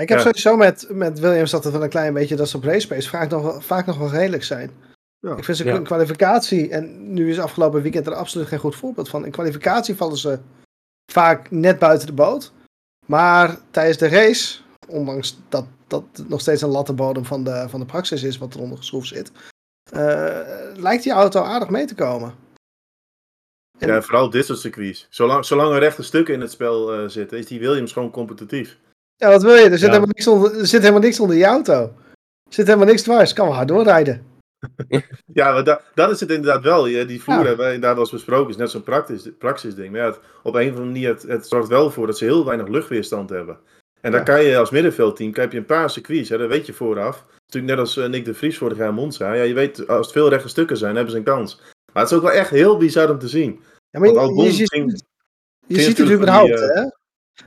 [0.00, 0.24] Ik heb Ja.
[0.24, 3.08] sowieso met, met Williams dat het wel een klein beetje dat ze op race pace
[3.08, 4.70] vaak nog, wel- vaak nog wel redelijk zijn.
[5.18, 5.36] Ja.
[5.36, 5.74] Ik vind ze Ja.
[5.74, 9.24] in kwalificatie, en nu is afgelopen weekend er absoluut geen goed voorbeeld van.
[9.24, 10.38] In kwalificatie vallen ze
[11.12, 12.52] vaak net buiten de boot.
[13.06, 17.80] Maar tijdens de race, ondanks dat dat het nog steeds een lattenbodem van de, van
[17.80, 19.30] de praxis is wat eronder geschroefd zit,
[19.92, 20.40] eh,
[20.74, 22.34] lijkt die auto aardig mee te komen.
[23.78, 25.06] En- Ja, vooral dit soort circuits.
[25.10, 28.78] Zolang, zolang er rechte stukken in het spel eh, zitten, is die Williams gewoon competitief.
[29.16, 29.62] Ja, wat wil je?
[29.64, 29.86] Er zit, Ja.
[29.86, 31.72] helemaal, niks onder, er zit helemaal niks onder je auto.
[32.48, 33.32] Er zit helemaal niks dwars.
[33.32, 34.26] Kan wel hard doorrijden.
[35.32, 36.86] Ja, maar da- dat is het inderdaad wel.
[36.86, 37.44] Ja, die vloer Ja.
[37.46, 38.50] hebben wij inderdaad eens besproken.
[38.50, 38.82] is net zo'n
[39.38, 39.90] praktisch, ding.
[39.90, 42.24] Maar ja, het- op een of andere manier, het, het zorgt wel voor dat ze
[42.24, 43.58] heel weinig luchtweerstand hebben.
[44.00, 46.72] En dan kan je als middenveldteam, heb je een paar circuits, hè, dat weet je
[46.72, 47.24] vooraf.
[47.46, 49.32] Natuurlijk net als eh, Nick de Vries vorig jaar in Monza.
[49.34, 51.60] Ja, je weet, als het veel rechte stukken zijn, hebben ze een kans.
[51.92, 53.60] Maar het is ook wel echt heel bizar om te zien.
[53.90, 54.70] Ja, maar je, je, ziet-
[55.66, 56.82] je het die, überhaupt, hè?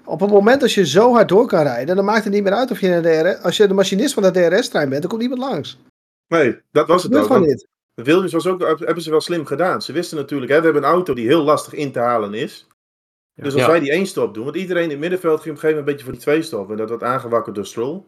[0.05, 2.53] Op het moment dat je zo hard door kan rijden, dan maakt het niet meer
[2.53, 5.21] uit of je, een DRS, als je de machinist van de DRS-trein bent, dan komt
[5.21, 5.79] niemand langs.
[6.27, 7.31] Nee, dat was Dat het gebeurt ook.
[7.31, 7.67] gewoon niet.
[7.93, 9.81] Williams was ook, hebben ze wel slim gedaan.
[9.81, 12.67] Ze wisten natuurlijk, hè, we hebben een auto die heel lastig in te halen is.
[13.35, 13.67] Dus als Ja.
[13.69, 15.87] wij die één stop doen, want iedereen in het middenveld ging op een gegeven moment
[15.87, 16.71] een beetje voor die twee stop.
[16.71, 18.03] En dat werd aangewakkerd door Stroll.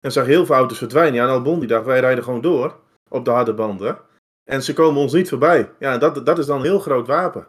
[0.00, 1.14] En zag heel veel auto's verdwijnen.
[1.14, 3.98] Ja, en Albon die dacht, wij rijden gewoon door op de harde banden.
[4.44, 5.70] En ze komen ons niet voorbij.
[5.78, 7.46] Ja, dat, dat is dan een heel groot wapen.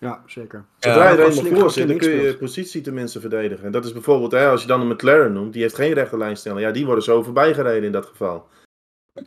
[0.00, 0.64] Ja, zeker.
[0.78, 3.64] Zodra Ja, je er helemaal voor zit, dan kun je je positie tenminste verdedigen.
[3.64, 6.16] En dat is bijvoorbeeld, hè, als je dan een McLaren noemt, die heeft geen rechte
[6.16, 6.60] lijnstelling.
[6.60, 8.48] Ja, die worden zo voorbij gereden in dat geval.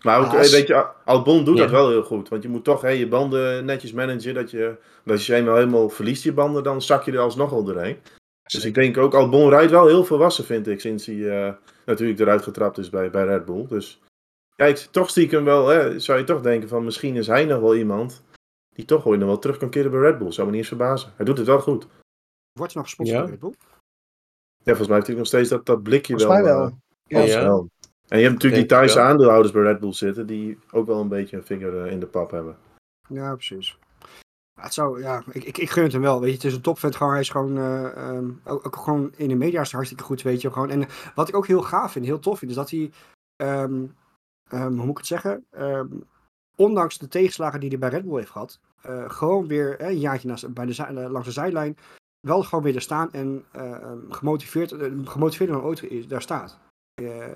[0.01, 1.61] Maar ook, Ja, eh, als- weet je, Albon doet Ja.
[1.61, 2.29] dat wel heel goed.
[2.29, 4.33] Want je moet toch hè, je banden netjes managen.
[4.33, 7.49] Dat je, dat als je eenmaal helemaal verliest je banden, dan zak je er alsnog
[7.49, 7.97] wel doorheen.
[8.43, 11.53] Dus ik denk ook, Albon rijdt wel heel volwassen, vind ik, sinds hij eh,
[11.85, 13.65] natuurlijk eruit getrapt is bij, bij Red Bull.
[13.67, 14.01] Dus
[14.55, 17.75] kijk, toch stiekem wel, hè, zou je toch denken van misschien is hij nog wel
[17.75, 18.23] iemand
[18.73, 20.31] die toch ooit nog wel terug kan keren bij Red Bull.
[20.31, 21.11] Zou me niet eens verbazen.
[21.15, 21.87] Hij doet het wel goed.
[22.59, 23.23] Wordt je nog gesponsord Ja.
[23.23, 23.53] door Red Bull?
[24.57, 26.57] Ja, volgens mij heeft hij nog steeds dat, dat blikje Volgens mij wel.
[26.59, 26.67] wel.
[26.67, 27.21] eh, Ja.
[27.21, 27.43] als Ja.
[27.43, 27.69] wel.
[28.07, 29.05] En je hebt natuurlijk die Thaise wel.
[29.05, 32.07] aandeelhouders bij Red Bull zitten, die ook wel een beetje een vinger eh, in de
[32.07, 32.57] pap hebben.
[33.07, 33.77] Ja, precies.
[34.61, 36.19] Het zou, ja, ik, ik, ik gun het hem wel.
[36.19, 37.11] Weet je, het is een topvent gewoon.
[37.11, 40.21] Hij is gewoon, eh, ehm, ook, ook gewoon in de media is hij hartstikke goed,
[40.21, 40.51] weet je.
[40.51, 40.69] Gewoon.
[40.69, 42.91] En wat ik ook heel gaaf vind, heel tof vind, is dat hij,
[43.35, 43.85] ehm,
[44.49, 45.87] ehm, hoe moet ik het zeggen, Ehm,
[46.55, 49.99] ondanks de tegenslagen die hij bij Red Bull heeft gehad, eh, gewoon weer eh, een
[49.99, 51.77] jaartje naast, bij de, eh, langs de zijlijn,
[52.27, 56.59] wel gewoon weer er staan en eh, ehm, gemotiveerd, gemotiveerder dan ooit is, daar staat.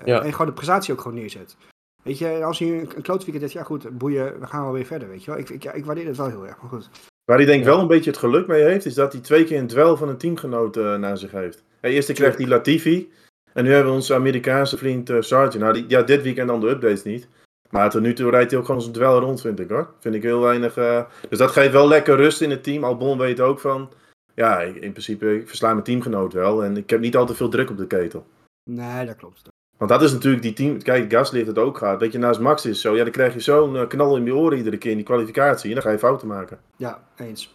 [0.04, 0.22] Ja.
[0.22, 1.56] En gewoon de prestatie ook gewoon neerzet.
[2.02, 4.72] Weet je, als hij een, een kloot weekend heeft, ja goed, boeien, we gaan wel
[4.72, 5.40] weer verder, weet je wel.
[5.40, 6.90] Ik, ik, ja, ik waardeer het wel heel erg, maar goed.
[7.24, 9.44] Waar hij denk ik wel een beetje het geluk mee heeft, is dat hij twee
[9.44, 11.62] keer een dwel van een teamgenoot eh, naar zich heeft.
[11.80, 13.12] Hey, eerst kreeg hij Latifi.
[13.52, 15.62] En nu hebben we onze Amerikaanse vriend Sargent.
[15.62, 17.28] Nou, die, ja, dit weekend dan de updates niet.
[17.70, 19.90] Maar tot nu toe rijdt hij ook gewoon zijn dwel rond, vind ik hoor.
[19.98, 20.76] Vind ik heel weinig.
[20.76, 22.84] eh, Dus dat geeft wel lekker rust in het team.
[22.84, 23.92] Albon weet ook van.
[24.34, 26.64] Ja, ik- in principe, ik versla mijn teamgenoot wel.
[26.64, 28.26] En ik heb niet al te veel druk op de ketel.
[28.70, 29.42] Nee, dat klopt.
[29.76, 30.82] Want dat is natuurlijk die team.
[30.82, 32.00] Kijk, Gasly heeft het ook gehad.
[32.00, 32.96] Dat je naast Max is zo.
[32.96, 35.68] Ja, dan krijg je zo'n eh, knal in je oren iedere keer in die kwalificatie.
[35.68, 36.60] En dan ga je fouten maken.
[36.76, 37.54] Ja, eens.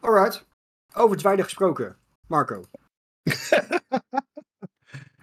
[0.00, 0.46] Alright.
[0.94, 1.96] Over dweilen gesproken.
[2.26, 2.62] Marco.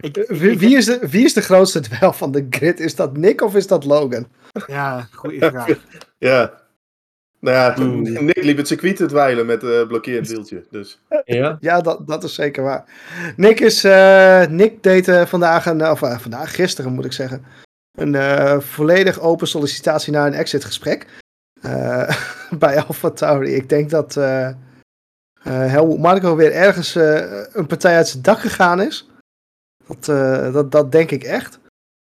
[0.02, 0.28] ik, ik-
[0.60, 2.80] Wie, is de, wie is de grootste dweil van de grid?
[2.80, 4.28] Is dat Nick of is dat Logan?
[4.68, 5.68] Ja, goede vraag.
[6.18, 6.60] Ja.
[7.40, 8.02] Nou ja, Hmm.
[8.26, 10.66] Nick liep het circuit te dweilen met een blokkeerd wieltje.
[10.70, 11.00] Dus.
[11.26, 11.58] Ja?
[11.60, 12.84] Ja, dat, dat is zeker waar.
[13.36, 17.46] Nick, is, eh, Nick deed eh, vandaag, een, of eh, vandaag, gisteren moet ik zeggen,
[17.98, 21.06] een eh, volledig open sollicitatie naar een exitgesprek
[21.62, 22.10] eh,
[22.60, 23.56] bij Alpha Tauri.
[23.56, 24.54] Ik denk dat eh eh,
[25.44, 29.10] Helmut Marco weer ergens eh, een partij uit zijn dak gegaan is.
[30.00, 31.60] Dat, eh, dat, dat denk ik echt.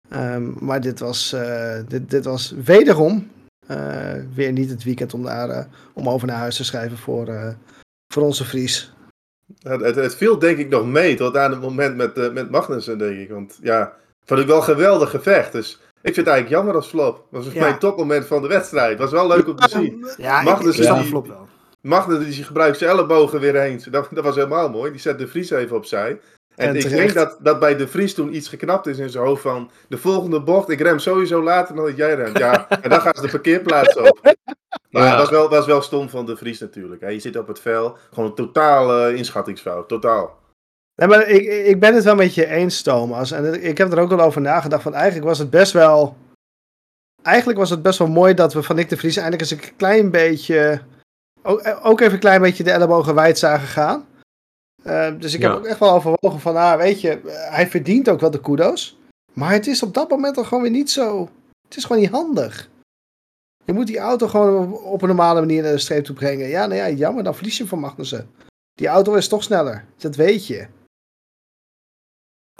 [0.09, 3.31] Ehm, maar dit was, eh, dit, dit was wederom
[3.67, 7.27] eh, weer niet het weekend om, daar, eh, om over naar huis te schrijven voor,
[7.27, 7.49] eh,
[8.13, 8.93] voor onze Fries.
[9.61, 12.49] Het, het, het viel denk ik nog mee tot aan het moment met, eh, met
[12.49, 13.29] Magnussen, denk ik.
[13.29, 13.93] Want ja,
[14.25, 15.51] Vond ik wel een geweldig gevecht.
[15.51, 15.71] Dus
[16.01, 17.27] ik vind het eigenlijk jammer als flop.
[17.31, 17.59] Dat was Ja.
[17.59, 18.97] mijn topmoment van de wedstrijd.
[18.99, 20.07] Was wel leuk om te zien.
[20.17, 21.47] Ja, Mag ik, ik snap die- flop wel.
[21.81, 23.83] Magda die gebruikt zijn ellebogen weer eens.
[23.85, 24.91] Dat, dat was helemaal mooi.
[24.91, 26.19] Die zet de Vries even opzij.
[26.57, 29.23] En, En ik denk dat, dat bij de Vries toen iets geknapt is in zijn
[29.23, 29.69] hoofd van...
[29.87, 32.37] De volgende bocht, ik rem sowieso later dan dat jij remt.
[32.37, 34.19] Ja, en dan gaan ze de parkeerplaats op.
[34.89, 35.09] Maar Ja.
[35.09, 37.01] dat was wel, was wel stom van de Vries natuurlijk.
[37.01, 37.07] hè.
[37.07, 37.97] Je zit op het vel.
[38.13, 39.87] Gewoon een totaal eh, inschattingsfout.
[39.87, 40.37] Totaal.
[40.95, 43.31] Nee, maar ik, ik ben het wel met je eens, Thomas.
[43.31, 44.83] En ik heb er ook wel over nagedacht.
[44.83, 46.15] Van eigenlijk was het best wel.
[47.23, 49.75] Eigenlijk was het best wel mooi dat we van Nick de Vries eindelijk eens een
[49.75, 50.81] klein beetje.
[51.43, 54.05] Ook, ook even een klein beetje de ellebogen wijd zagen gaan.
[54.83, 55.57] Eh, dus ik heb Ja.
[55.57, 58.97] ook echt wel overwogen van, ah, weet je, eh, hij verdient ook wel de kudos.
[59.33, 61.29] Maar het is op dat moment dan gewoon weer niet zo.
[61.67, 62.69] Het is gewoon niet handig.
[63.65, 66.47] Je moet die auto gewoon op, op een normale manier naar de streep toe brengen.
[66.47, 68.31] Ja, nou ja, jammer, dan verlies je van Magnussen.
[68.73, 69.85] Die auto is toch sneller.
[69.97, 70.67] Dat weet je.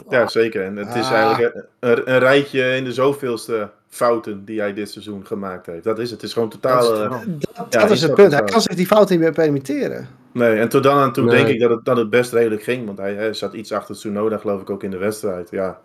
[0.10, 0.66] Ja, zeker.
[0.66, 1.12] En het is Ah.
[1.12, 5.84] eigenlijk een, een, een rijtje in de zoveelste fouten die hij dit seizoen gemaakt heeft.
[5.84, 6.22] Dat is het.
[6.22, 6.94] Het is gewoon Dat totaal...
[6.94, 7.20] is het eh.
[7.40, 8.32] Dat, Ja, dat is het punt.
[8.32, 10.08] het Hij kan zich die fout niet meer permitteren.
[10.32, 11.36] Nee, en tot dan aan toe Nee.
[11.36, 12.86] denk ik dat het, dat het best redelijk ging.
[12.86, 15.50] Want hij, hij zat iets achter Tsunoda, geloof ik, ook in de wedstrijd.
[15.50, 15.82] Ja,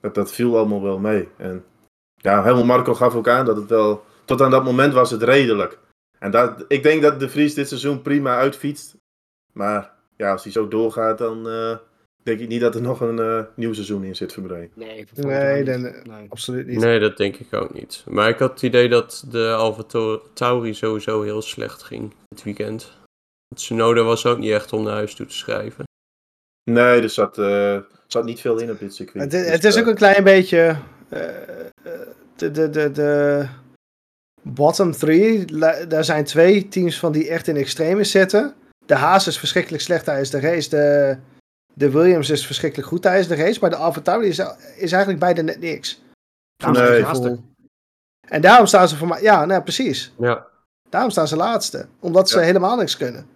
[0.00, 1.28] dat, dat viel allemaal wel mee.
[1.36, 1.64] En
[2.16, 4.04] ja, helemaal Marco gaf ook aan dat het wel...
[4.24, 5.78] Tot aan dat moment was het redelijk.
[6.18, 8.96] En dat, ik denk dat de Vries dit seizoen prima uitfietst.
[9.52, 11.76] Maar ja, als hij zo doorgaat, dan eh,
[12.22, 14.70] denk ik niet dat er nog een eh, nieuw seizoen in zit voor Brein.
[14.74, 16.26] Nee, ik Nee, nee, dan- nee.
[16.28, 16.78] Absoluut niet.
[16.78, 18.04] Nee, dat denk ik ook niet.
[18.08, 19.82] Maar ik had het idee dat de Alfa
[20.34, 22.92] Tauri sowieso heel slecht ging dit weekend.
[23.54, 25.84] Tsunoda was ook niet echt om naar huis toe te schrijven.
[26.70, 29.24] Nee, er zat, eh, zat niet veel in op dit circuit.
[29.24, 30.76] Het, is- Dus, het is eh, ook een klein beetje.
[31.08, 31.64] eh, eh,
[32.36, 33.46] de, de, de, de
[34.42, 35.44] bottom three.
[35.88, 38.54] Daar zijn twee teams van die echt in extreme zitten.
[38.86, 40.68] De Haas is verschrikkelijk slecht tijdens de race.
[40.68, 41.16] De,
[41.80, 43.60] de Williams is verschrikkelijk goed tijdens de race.
[43.60, 44.38] Maar de Alfa Tauri is,
[44.76, 46.02] is eigenlijk beide net niks.
[46.72, 47.04] Nee.
[48.28, 49.22] En daarom staan ze voor mij.
[49.22, 50.12] Ja, nou, precies.
[50.18, 50.46] Ja,
[50.88, 51.86] Daarom staan ze laatste.
[52.00, 53.26] Omdat ze helemaal niks kunnen.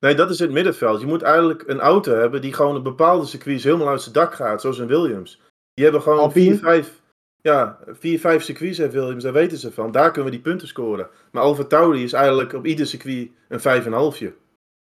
[0.00, 1.00] Nee, dat is het middenveld.
[1.00, 4.34] Je moet eigenlijk een auto hebben die gewoon een bepaalde circuits helemaal uit zijn dak
[4.34, 5.40] gaat, zoals een Williams.
[5.74, 6.50] Die hebben gewoon Alpine.
[6.50, 7.00] 4, 5,
[7.40, 9.92] ja, 4, 5 circuits heeft Williams, daar weten ze van.
[9.92, 11.08] Daar kunnen we die punten scoren.
[11.30, 13.60] Maar Alfa Tauri is eigenlijk op ieder circuit een
[14.30, 14.47] 5,5.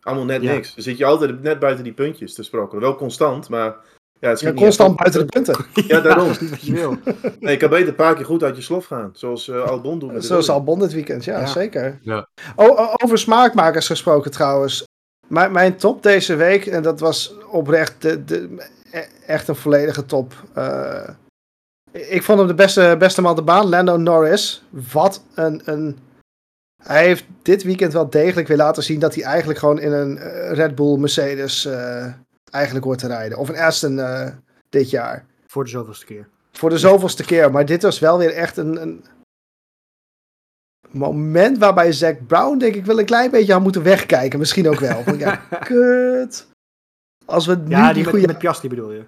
[0.02, 0.52] Allemaal net Ja.
[0.52, 0.74] niks.
[0.74, 2.82] Dan zit je altijd net buiten die puntjes te sprokkelen.
[2.82, 3.76] Wel constant, maar ja, het
[4.20, 5.56] Ja, schiet niet constant buiten de punten.
[5.86, 6.26] Ja, daarom.
[6.26, 6.96] dat is niet wat je wil.
[7.40, 9.10] Nee, ik kan beter een paar keer goed uit je slof gaan.
[9.12, 10.48] Zoals eh, Albon doet met Zoals.
[10.50, 11.46] Albon dit weekend, ja, Ja.
[11.46, 11.98] zeker.
[12.02, 12.26] Ja.
[12.56, 14.84] O- o- over smaakmakers gesproken trouwens.
[15.26, 20.06] Mijn, mijn top deze week, en dat was oprecht de, de, e- echt een volledige
[20.06, 20.32] top.
[20.54, 21.08] Eh,
[21.92, 24.62] ik vond hem de beste, beste man de baan, Lando Norris.
[24.92, 25.98] Wat een, een...
[26.82, 30.18] Hij heeft dit weekend wel degelijk weer laten zien dat hij eigenlijk gewoon in een
[30.18, 32.06] eh, Red Bull Mercedes eh,
[32.50, 33.38] eigenlijk hoort te rijden.
[33.38, 34.28] Of een Aston eh,
[34.68, 35.24] dit jaar.
[35.46, 36.28] Voor de zoveelste keer.
[36.52, 37.50] Voor de zoveelste keer.
[37.50, 39.04] Maar dit was wel weer echt een, een
[40.90, 44.38] moment waarbij Zack Brown, denk ik, wel een klein beetje had moeten wegkijken.
[44.38, 45.02] Misschien ook wel.
[45.18, 46.46] Ja, kut.
[47.24, 48.26] Als we nu Ja, die, die met, goede...
[48.26, 49.04] met Piastri bedoel je.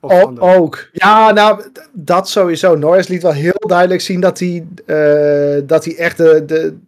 [0.00, 0.88] Of ook.
[0.92, 2.76] Ja, nou, dat sowieso.
[2.76, 6.78] Norris liet wel heel duidelijk zien dat hij, eh, dat hij echt de, de,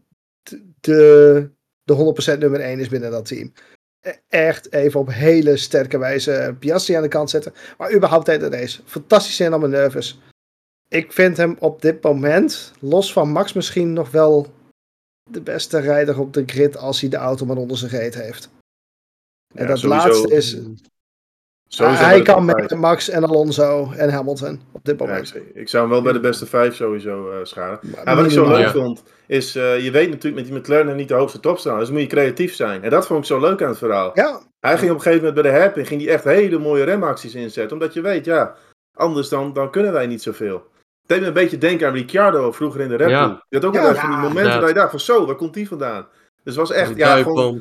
[0.81, 1.51] de,
[1.83, 3.53] de 100% nummer 1 is binnen dat team.
[4.01, 7.53] E- Echt even op hele sterke wijze Piastri aan de kant zetten.
[7.79, 8.81] Maar überhaupt tijdens de race.
[8.85, 10.21] Fantastisch in mijn nervous.
[10.89, 14.47] Ik vind hem op dit moment, los van Max misschien nog wel
[15.31, 18.51] de beste rijder op de grid als hij de auto maar onder zijn reet heeft.
[19.55, 20.07] En Ja, dat sowieso.
[20.09, 20.57] laatste is,
[21.73, 22.81] Sowieso hij kan met vijf.
[22.81, 25.35] Max en Alonso en Hamilton op dit moment.
[25.37, 27.79] ik, ik zou hem wel bij de beste vijf sowieso eh scharen.
[27.83, 28.71] Maar Ja, wat ik zo leuk Ja.
[28.71, 31.79] vond, is uh, je weet natuurlijk met die McLaren niet de hoogste top staan.
[31.79, 32.83] Dus moet je creatief zijn.
[32.83, 34.11] En dat vond ik zo leuk aan het verhaal.
[34.15, 36.85] Ja, Hij ging op een gegeven moment bij de hairpin ging hij echt hele mooie
[36.85, 37.73] remacties inzetten.
[37.79, 38.55] Omdat je weet, ja,
[38.97, 40.55] anders dan, dan kunnen wij niet zoveel.
[40.57, 43.17] Het deed me een beetje denken aan Ricciardo vroeger in de Red Bull.
[43.17, 43.45] Ja.
[43.49, 45.55] Je had ook Ja, altijd van die momenten dat je dacht van zo, waar komt
[45.55, 46.07] die vandaan?
[46.45, 47.61] Dus het was echt, Die ja, gewoon.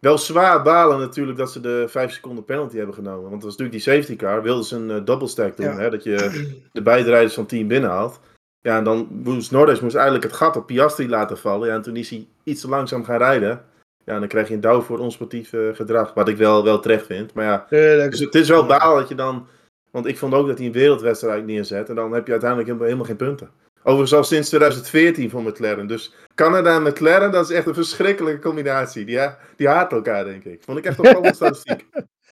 [0.00, 3.30] Wel zwaar balen natuurlijk dat ze de 5 seconden penalty hebben genomen.
[3.30, 4.42] Want dat was natuurlijk die safety car.
[4.42, 5.66] Wilden ze een uh, double stack doen.
[5.66, 5.76] Ja.
[5.76, 8.20] Hè, dat je de beide rijders van team binnenhaalt.
[8.60, 11.68] Ja, en dan moest Norris moest eigenlijk het gat op Piastri laten vallen.
[11.68, 13.64] Ja, en toen is hij iets te langzaam gaan rijden.
[14.04, 16.14] Ja, en dan krijg je een douw voor onsportief uh, gedrag.
[16.14, 17.34] Wat ik wel, wel terecht vind.
[17.34, 17.66] Maar ja,
[18.08, 19.46] dus het is wel baal dat je dan...
[19.90, 21.88] Want ik vond ook dat hij een wereldwedstrijd neerzet.
[21.88, 23.50] En dan heb je uiteindelijk helemaal geen punten.
[23.88, 25.86] Overigens al sinds 2014 voor McLaren.
[25.86, 29.04] Dus Canada en McLaren, dat is echt een verschrikkelijke combinatie.
[29.04, 30.62] Die, ha die haten elkaar, denk ik.
[30.64, 31.86] Vond ik echt een opvallende statistiek.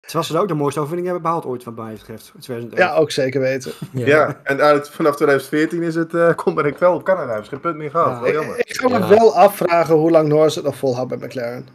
[0.02, 2.32] Terwijl ze ook de mooiste overwinning hebben behaald ooit, wat mij betreft.
[2.36, 2.90] in 2011.
[2.94, 3.72] Ja, ook zeker weten.
[3.94, 7.36] Ja, en eigenlijk vanaf 2014 is het, uh, komt ben ik wel op Canada.
[7.36, 8.20] Heeft geen punt meer gehad.
[8.22, 8.58] Ja, Ik, jammer.
[8.60, 9.08] ik ga me Ja.
[9.10, 11.66] wel afvragen hoe lang Norris het nog volhoudt bij McLaren.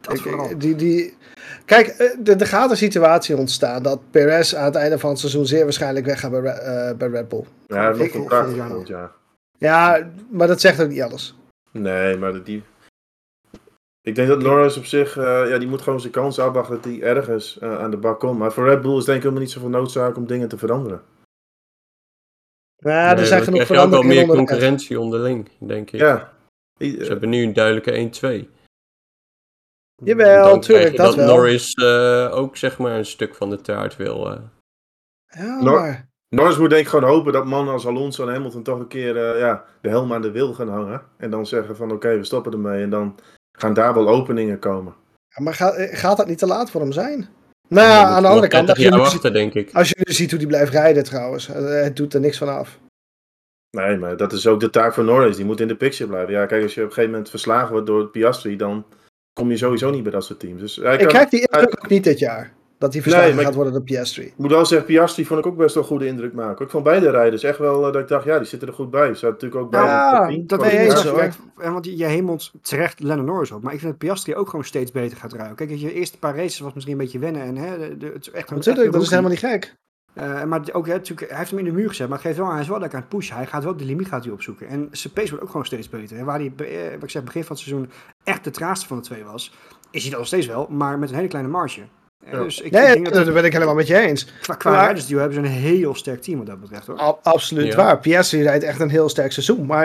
[0.00, 1.16] Dat Ik- die, die...
[1.64, 5.18] Kijk, eh, er er gaat een situatie ontstaan dat Perez aan het einde van het
[5.18, 7.44] seizoen zeer waarschijnlijk weggaat bij, eh, bij Red Bull.
[7.66, 9.10] Ja, contract volgend jaar volgend jaar.
[9.60, 11.34] Ja, maar dat zegt ook niet alles.
[11.72, 12.62] Nee, maar die...
[14.02, 16.84] Ik denk dat Norris op zich, eh, ja, die moet gewoon zijn kans afwachten dat
[16.84, 18.38] hij ergens eh, aan de bak komt.
[18.38, 21.02] Maar voor Red Bull is denk ik helemaal niet zoveel noodzaak om dingen te veranderen.
[22.76, 24.50] Ja, er Nee, zijn genoeg je ook wel veranderingen meer onder de pet.
[24.50, 26.00] concurrentie onderling, denk ik.
[26.00, 26.32] Ja.
[26.78, 27.92] Ze hebben nu een duidelijke
[28.44, 28.48] 1-2.
[30.04, 31.26] Jawel, Dan krijg tuurlijk, je dat, dat wel.
[31.36, 34.32] Norris eh, ook zeg maar een stuk van de taart wil.
[34.32, 34.42] eh.
[35.26, 36.09] Ja, maar...
[36.36, 39.16] Norris moet denk ik gewoon hopen dat mannen als Alonso en Hamilton toch een keer
[39.16, 41.02] eh, ja, de helm aan de wil gaan hangen.
[41.16, 42.82] En dan zeggen van oké, we stoppen ermee.
[42.82, 43.18] En dan
[43.52, 44.94] gaan daar wel openingen komen.
[45.28, 47.28] Ja, maar gaat, eh, gaat dat niet te laat voor hem zijn?
[47.68, 49.70] Nou ja, aan de andere kant, 30 als je, wachten, denk ik.
[49.72, 52.48] als je nu ziet hoe die blijft rijden trouwens, eh, het doet er niks van
[52.48, 52.78] af.
[53.76, 55.36] Nee, maar dat is ook de taak van Norris.
[55.36, 56.32] Die moet in de picture blijven.
[56.32, 58.84] Ja, kijk, als je op een gegeven moment verslagen wordt door Piastri, dan
[59.32, 60.60] kom je sowieso niet bij dat soort teams.
[60.60, 62.52] Dus Ik kan- krijg die indruk ook niet dit jaar.
[62.80, 64.22] Dat hij verslagen Nee, maar gaat ik- worden door Piastri.
[64.24, 66.64] Ik moet wel zeggen, Piastri vond ik ook best wel een goede indruk maken.
[66.64, 68.90] Ik vond beide rijders echt wel eh, dat ik dacht, ja, die zitten er goed
[68.90, 69.14] bij.
[69.14, 71.12] Ze hadden natuurlijk ook bij Ja, de top 10 Dat weet.
[71.12, 73.62] Kijk, eh, want je hemelt terecht Lennon Norris op.
[73.62, 75.66] Maar ik vind dat Piastri ook gewoon steeds beter gaat ruiken.
[75.66, 77.42] Kijk, je eerste paar races was misschien een beetje wennen.
[77.42, 79.74] En, hè, de, de- het is echt een, echt dat is helemaal niet gek.
[80.14, 82.38] Eh, maar ook, hè, natuurlijk, hij heeft hem in de muur gezet, maar het geeft
[82.38, 83.36] wel aan, hij is wel lekker aan het pushen.
[83.36, 84.66] Hij gaat wel de limiet gaat hij opzoeken.
[84.68, 86.16] En zijn pace wordt ook gewoon steeds beter.
[86.16, 87.90] En waar hij, eh, wat ik zeg, begin van het seizoen
[88.24, 89.52] echt de traagste van de twee was,
[89.90, 91.80] is hij dat nog steeds wel, maar met een hele kleine marge.
[92.26, 92.42] Ja.
[92.42, 94.26] Dus ik, Nee, ik denk dat dat ben ik helemaal met je eens.
[94.40, 96.96] qua, qua Maar- rijdersduo hebben ze een heel sterk team wat dat betreft hoor.
[96.98, 97.76] Ab- absoluut Ja.
[97.76, 97.98] waar.
[97.98, 99.66] Piastri rijdt echt een heel sterk seizoen.
[99.66, 99.84] Maar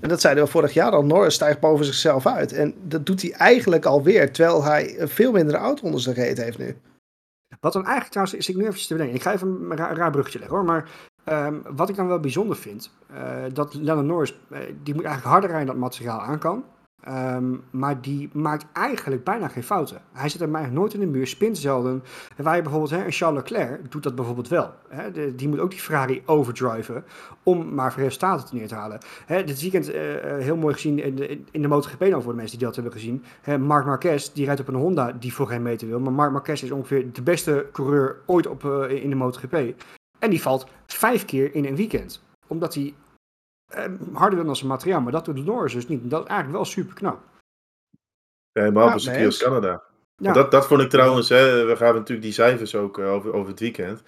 [0.00, 1.04] en dat zeiden we vorig jaar al.
[1.04, 2.52] Norris stijgt boven zichzelf uit.
[2.52, 4.32] En dat doet hij eigenlijk alweer.
[4.32, 6.76] Terwijl hij veel minder auto onder zijn reet heeft nu.
[7.60, 9.16] Wat dan eigenlijk trouwens, is ik nu eventjes te bedenken.
[9.16, 10.66] Ik ga even een ra- raar bruggetje leggen hoor.
[10.66, 10.88] Maar
[11.24, 15.24] ehm, wat ik dan wel bijzonder vind, eh, dat Lennon Norris, eh, die moet eigenlijk
[15.32, 16.64] harder rijden dan het materiaal aan kan.
[17.00, 20.00] Ehm, maar die maakt eigenlijk bijna geen fouten.
[20.12, 22.02] Hij zit er maar nooit in de muur, spint zelden.
[22.36, 24.74] En waar je bijvoorbeeld, hè, een Charles Leclerc doet dat bijvoorbeeld wel.
[24.88, 27.04] Hè, die moet ook die Ferrari overdriven
[27.42, 28.98] om maar resultaten te neer te halen.
[29.26, 32.32] Hè, dit weekend eh, eh, heel mooi gezien in de, in de MotoGP nou voor
[32.32, 33.24] de mensen die dat hebben gezien.
[33.40, 36.00] Hè, Marc Marquez, die rijdt op een Honda die voor geen meter wil.
[36.00, 39.54] Maar Marc Marquez is ongeveer de beste coureur ooit op, eh, in de MotoGP.
[40.18, 42.22] En die valt vijf keer in een weekend.
[42.46, 42.94] Omdat hij
[44.12, 45.00] harder wil dan zijn materiaal.
[45.00, 46.10] Maar dat doet Norris dus niet.
[46.10, 47.20] Dat is eigenlijk wel super knap.
[48.52, 49.82] Ja, een circuit als Canada.
[50.16, 50.32] Ja.
[50.32, 53.50] Dat, dat vond ik trouwens, hè, we gaven natuurlijk die cijfers ook eh, over, over
[53.50, 54.02] het weekend.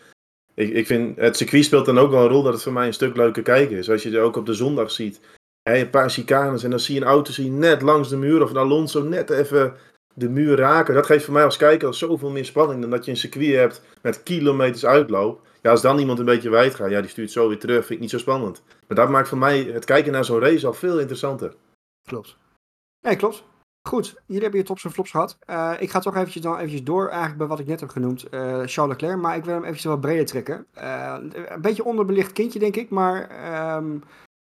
[0.55, 2.87] Ik, ik vind, het circuit speelt dan ook wel een rol dat het voor mij
[2.87, 3.91] een stuk leuker kijken is.
[3.91, 5.21] Als je er ook op de zondag ziet,
[5.63, 8.43] hè, een paar chicanes en dan zie je een auto zien net langs de muur
[8.43, 9.75] of een Alonso net even
[10.15, 10.95] de muur raken.
[10.95, 13.55] Dat geeft voor mij als kijker al zoveel meer spanning dan dat je een circuit
[13.55, 15.47] hebt met kilometers uitloop.
[15.63, 17.91] Ja, als dan iemand een beetje wijd gaat, ja, die stuurt zo weer terug, vind
[17.91, 18.63] ik niet zo spannend.
[18.87, 21.55] Maar dat maakt voor mij het kijken naar zo'n race al veel interessanter.
[22.09, 22.37] Klopt.
[23.01, 23.45] Nee, klopt.
[23.89, 25.37] Goed, jullie hebben je tops en flops gehad.
[25.41, 28.29] Eh, ik ga toch eventjes, dan eventjes door eigenlijk bij wat ik net heb genoemd.
[28.29, 30.67] eh, Charles Leclerc, maar ik wil hem eventjes wat breder trekken.
[30.73, 32.91] Eh, een beetje onderbelicht kindje, denk ik.
[32.91, 33.99] Maar ehm,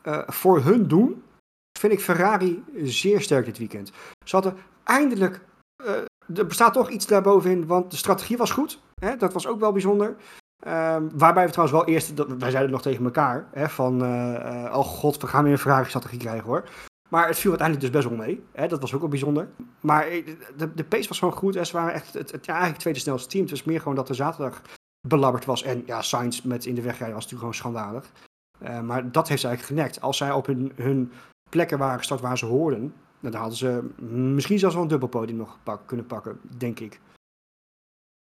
[0.03, 1.23] eh, voor hun doen
[1.79, 3.93] vind ik Ferrari zeer sterk dit weekend.
[4.25, 5.41] Ze hadden eindelijk...
[6.35, 8.81] er bestaat toch iets daarbovenin, want de strategie was goed.
[9.01, 9.17] Hè?
[9.17, 10.17] Dat was ook wel bijzonder.
[10.61, 12.17] Ehm, waarbij we trouwens wel eerst...
[12.17, 14.05] Dat, wij zeiden nog tegen elkaar, hè, van...
[14.05, 16.65] eh, eh, oh god, we gaan weer een Ferrari-strategie krijgen hoor.
[17.09, 18.45] Maar het viel uiteindelijk dus best wel mee.
[18.53, 18.69] Hè?
[18.69, 19.49] Dat was ook wel bijzonder.
[19.81, 21.57] Maar eh, de, de pace was gewoon goed.
[21.57, 23.43] En ze waren echt het, het, ja, eigenlijk tweede snelste team.
[23.43, 24.63] Het was meer gewoon dat de zaterdag
[25.09, 25.63] belabberd was.
[25.63, 28.13] En ja, Sainz met in de wegrijden was natuurlijk gewoon schandalig.
[28.83, 30.01] Maar dat heeft ze eigenlijk genekt.
[30.01, 31.13] Als zij op hun, hun
[31.49, 32.95] plekken waren gestart waar ze hoorden...
[33.21, 33.89] Dan hadden ze
[34.35, 37.01] misschien zelfs wel een dubbelpodium nog kunnen pakken, denk ik.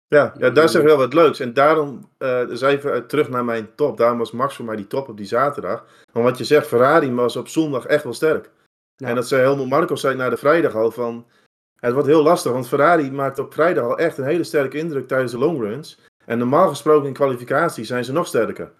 [0.08, 1.40] Ja, ja daar zeg je wel wat leuks.
[1.40, 3.96] En daarom, eh dus even eh, terug naar mijn top.
[3.96, 5.84] Daarom was Max voor mij die top op die zaterdag.
[6.12, 8.50] Want wat je zegt, Ferrari was op zondag echt wel sterk.
[8.96, 9.08] Ja.
[9.08, 11.26] En dat zei Helmut Marko zei na de vrijdag al van...
[11.80, 15.08] Het wordt heel lastig, want Ferrari maakt op vrijdag al echt een hele sterke indruk
[15.08, 15.98] tijdens de longruns.
[16.24, 18.72] En normaal gesproken in kwalificatie zijn ze nog sterker.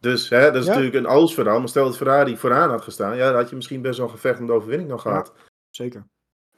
[0.00, 0.68] Dus hè, dat is Ja.
[0.68, 1.58] natuurlijk een als verhaal.
[1.58, 4.12] Maar stel dat Ferrari vooraan had gestaan, ja, dan had je misschien best wel een
[4.12, 5.32] gevecht om de overwinning nog gehad.
[5.70, 6.04] Zeker.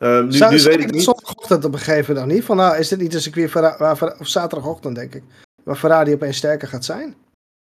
[0.02, 1.02] Eh, nu nu weet ik het niet.
[1.02, 2.44] Zondagochtend op een gegeven moment niet.
[2.44, 5.22] Van nou, is dit niet een circuit waar of zaterdagochtend denk ik.
[5.64, 7.14] Waar Ferrari opeens sterker gaat zijn?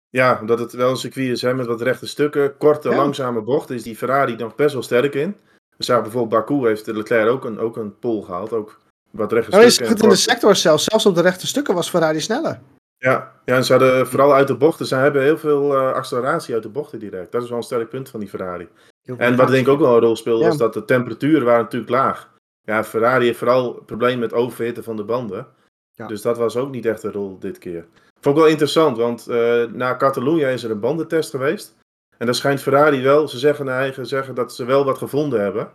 [0.08, 2.96] Ja, omdat het wel een circuit is hè, met wat rechte stukken, korte, Ja.
[2.96, 5.36] langzame bochten, is die Ferrari nog best wel sterk in.
[5.76, 8.80] We zagen bijvoorbeeld Baku heeft Leclerc ook een, ook een pole gehaald, ook
[9.10, 9.86] wat rechte Nou, stukken.
[9.86, 10.84] zag het en in de sector zelfs.
[10.84, 12.60] Zelfs op de rechte stukken was Ferrari sneller.
[13.06, 16.54] Ja, ja, en ze hadden vooral uit de bochten, ze hebben heel veel eh, acceleratie
[16.54, 17.32] uit de bochten direct.
[17.32, 18.68] Dat is wel een sterk punt van die Ferrari.
[19.16, 20.48] En wat denk ik ook wel een rol speelde, Ja.
[20.48, 22.30] was dat de temperaturen waren natuurlijk laag.
[22.62, 25.46] Ja, Ferrari heeft vooral het probleem met overhitten van de banden.
[25.94, 26.06] Ja.
[26.06, 27.86] Dus dat was ook niet echt een rol dit keer.
[28.20, 31.76] Vond ik wel interessant, want eh, na Catalonië is er een bandentest geweest.
[32.18, 35.40] En daar schijnt Ferrari wel, ze zeggen naar eigen zeggen dat ze wel wat gevonden
[35.40, 35.72] hebben.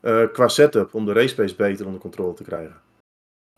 [0.00, 2.76] eh, qua setup om de race pace beter onder controle te krijgen.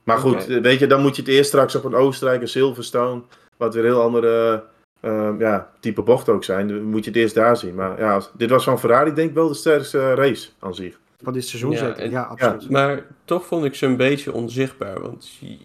[0.04, 2.48] Maar goed, eh, weet je, dan moet je het eerst straks op een Oostenrijk, een
[2.48, 3.22] Silverstone,
[3.56, 4.64] wat weer heel andere
[5.00, 6.68] eh, ja, type bocht ook zijn.
[6.68, 7.74] Dan moet je het eerst daar zien.
[7.74, 10.74] Maar ja, als- dit was van Ferrari denk ik wel de sterkste eh, race aan
[10.74, 11.00] zich.
[11.22, 12.10] Van dit seizoen Ja, zeker.
[12.10, 12.70] Ja, absoluut.
[12.70, 15.00] Maar toch vond ik ze een beetje onzichtbaar.
[15.00, 15.58] Want je,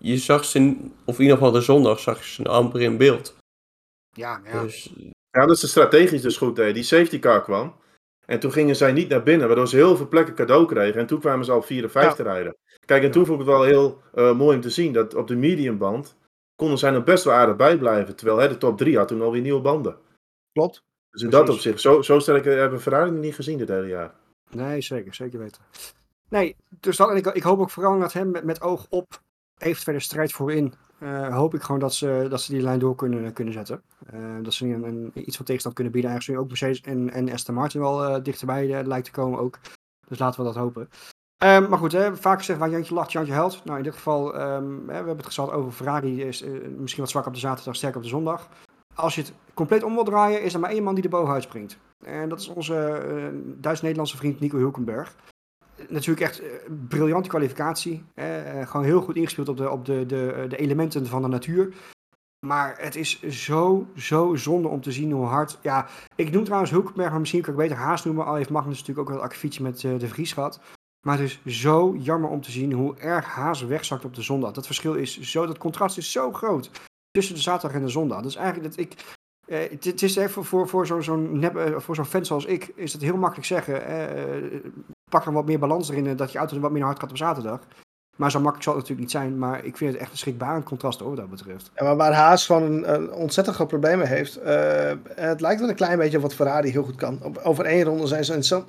[0.00, 3.36] je zag ze, of in ieder geval de zondag, zag je ze amper in beeld.
[4.16, 4.62] Ja, ja.
[4.62, 4.92] Dus
[5.30, 6.74] Ja, dat is de strategisch dus goed deed.
[6.74, 7.74] Die safety car kwam.
[8.26, 11.00] En toen gingen zij niet naar binnen, waardoor ze heel veel plekken cadeau kregen.
[11.00, 12.56] En toen kwamen ze al vier en vijf te rijden.
[12.84, 15.28] Kijk, en toen vond ik het wel heel eh, mooi om te zien dat op
[15.28, 16.16] de mediumband
[16.56, 18.16] konden zij nog best wel aardig bijblijven.
[18.16, 19.96] Terwijl hè, de top 3 had toen alweer nieuwe banden.
[20.52, 20.82] Klopt.
[21.10, 21.46] Dus in Precies.
[21.46, 24.14] dat opzicht, zo, zo sterk eh, hebben Ferrari nog niet gezien dit hele jaar.
[24.50, 25.62] Nee, zeker, zeker weten.
[26.28, 29.20] Nee, dus dat, en ik, ik hoop ook vooral dat hem met, met oog op
[29.58, 33.32] eventuele strijd voorin, eh, hoop ik gewoon dat ze, dat ze die lijn door kunnen,
[33.32, 33.82] kunnen zetten.
[34.06, 36.10] Eh, dat ze een, een, iets van tegenstand kunnen bieden.
[36.10, 39.58] Eigenlijk ook Mercedes en, en Aston Martin wel eh, dichterbij lijkt te komen ook.
[40.08, 40.88] Dus laten we dat hopen.
[41.38, 43.64] Ehm, maar goed, hè, vaak gezegd waar Jantje lacht, Jantje huilt.
[43.64, 46.44] Nou, in dit geval, ehm, hè, we hebben het gehad over Ferrari, is
[46.76, 48.48] misschien wat zwak op de zaterdag, sterk op de zondag.
[48.94, 51.42] Als je het compleet om wil draaien, is er maar één man die er bovenuit
[51.42, 51.78] springt.
[52.04, 53.02] En dat is onze
[53.56, 55.14] Duits-Nederlandse vriend Nico Hulkenberg.
[55.92, 56.48] Natuurlijk echt eh,
[56.88, 58.04] briljante kwalificatie.
[58.14, 61.28] hè, eh, gewoon heel goed ingespeeld op, de, op de, de, de elementen van de
[61.28, 61.74] natuur.
[62.46, 65.58] Maar het is zo, zo zonde om te zien hoe hard...
[65.62, 65.86] Ja,
[66.16, 68.24] ik noem trouwens Hulkenberg, maar misschien kan ik beter Haas noemen.
[68.26, 70.60] Al heeft Magnus natuurlijk ook wel akkefietje met eh, de Vries gehad.
[71.06, 74.52] Maar het is zo jammer om te zien hoe erg Haas wegzakt op de zondag.
[74.52, 76.70] Dat verschil is zo, dat contrast is zo groot
[77.10, 78.22] tussen de zaterdag en de zondag.
[78.22, 79.16] Dus eigenlijk dat ik...
[79.46, 83.02] eh, het, is even voor, voor zo'n eh, voor zo'n fan zoals ik, is het
[83.02, 83.86] heel makkelijk zeggen.
[83.86, 84.60] eh,
[85.12, 87.16] pak er wat meer balans erin en dat je auto wat minder hard gaat op
[87.16, 87.60] zaterdag.
[88.16, 89.38] Maar zo makkelijk zal het natuurlijk niet zijn.
[89.38, 91.70] Maar ik vind het echt een schrikbarend contrast hoor, wat dat betreft.
[91.74, 94.36] Ja, maar waar Haas gewoon een, een ontzettend groot probleem mee heeft.
[94.36, 97.18] eh, het lijkt wel een klein beetje op wat Ferrari heel goed kan.
[97.22, 98.62] Op- over één ronde zijn ze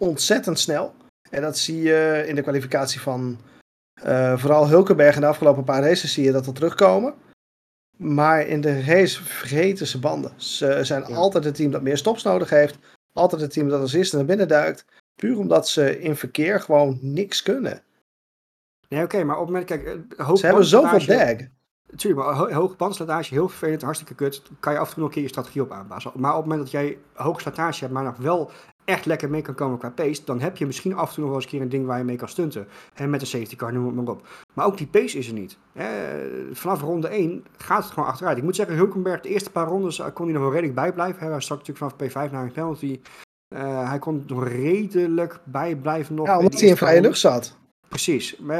[0.00, 0.94] ontzettend snel.
[1.30, 3.38] En dat zie je in de kwalificatie van
[4.02, 5.14] eh, vooral Hulkenberg.
[5.14, 7.14] In de afgelopen paar races zie je dat al terugkomen.
[7.96, 10.32] Maar in de race vergeten ze banden.
[10.36, 11.14] Ze zijn Ja.
[11.14, 12.78] altijd het team dat meer stops nodig heeft.
[13.12, 14.84] Altijd het team dat als eerste naar binnen duikt.
[15.14, 17.82] Puur omdat ze in verkeer gewoon niks kunnen.
[18.88, 21.36] Nee, oké, maar op het moment, kijk, eh, hoog Ze hebben zoveel dag.
[21.96, 24.42] Tuurlijk, maar ho hoge bandslijtage, heel vervelend, hartstikke kut.
[24.60, 26.12] Kan je af en toe nog een keer je strategie op aanpassen.
[26.14, 28.50] Maar op het moment dat jij hoge slijtage hebt, maar nog wel
[28.84, 31.32] echt lekker mee kan komen qua pace, dan heb je misschien af en toe nog
[31.32, 32.66] wel eens een keer een ding waar je mee kan stunten.
[32.94, 34.26] En met een safety car, noem het maar op.
[34.52, 35.58] Maar ook die pace is er niet.
[35.72, 35.88] Hè,
[36.52, 38.36] vanaf ronde 1 gaat het gewoon achteruit.
[38.36, 41.26] Ik moet zeggen, Hulkenberg, de eerste paar rondes eh, kon hij nog wel redelijk bijblijven.
[41.26, 43.00] Hij stak natuurlijk vanaf P5 naar een penalty.
[43.54, 46.26] Eh, hij kon nog redelijk bijblijven nog.
[46.26, 47.56] Ja, in omdat de hij in vrije lucht zat.
[47.88, 48.36] Precies.
[48.38, 48.58] Maar,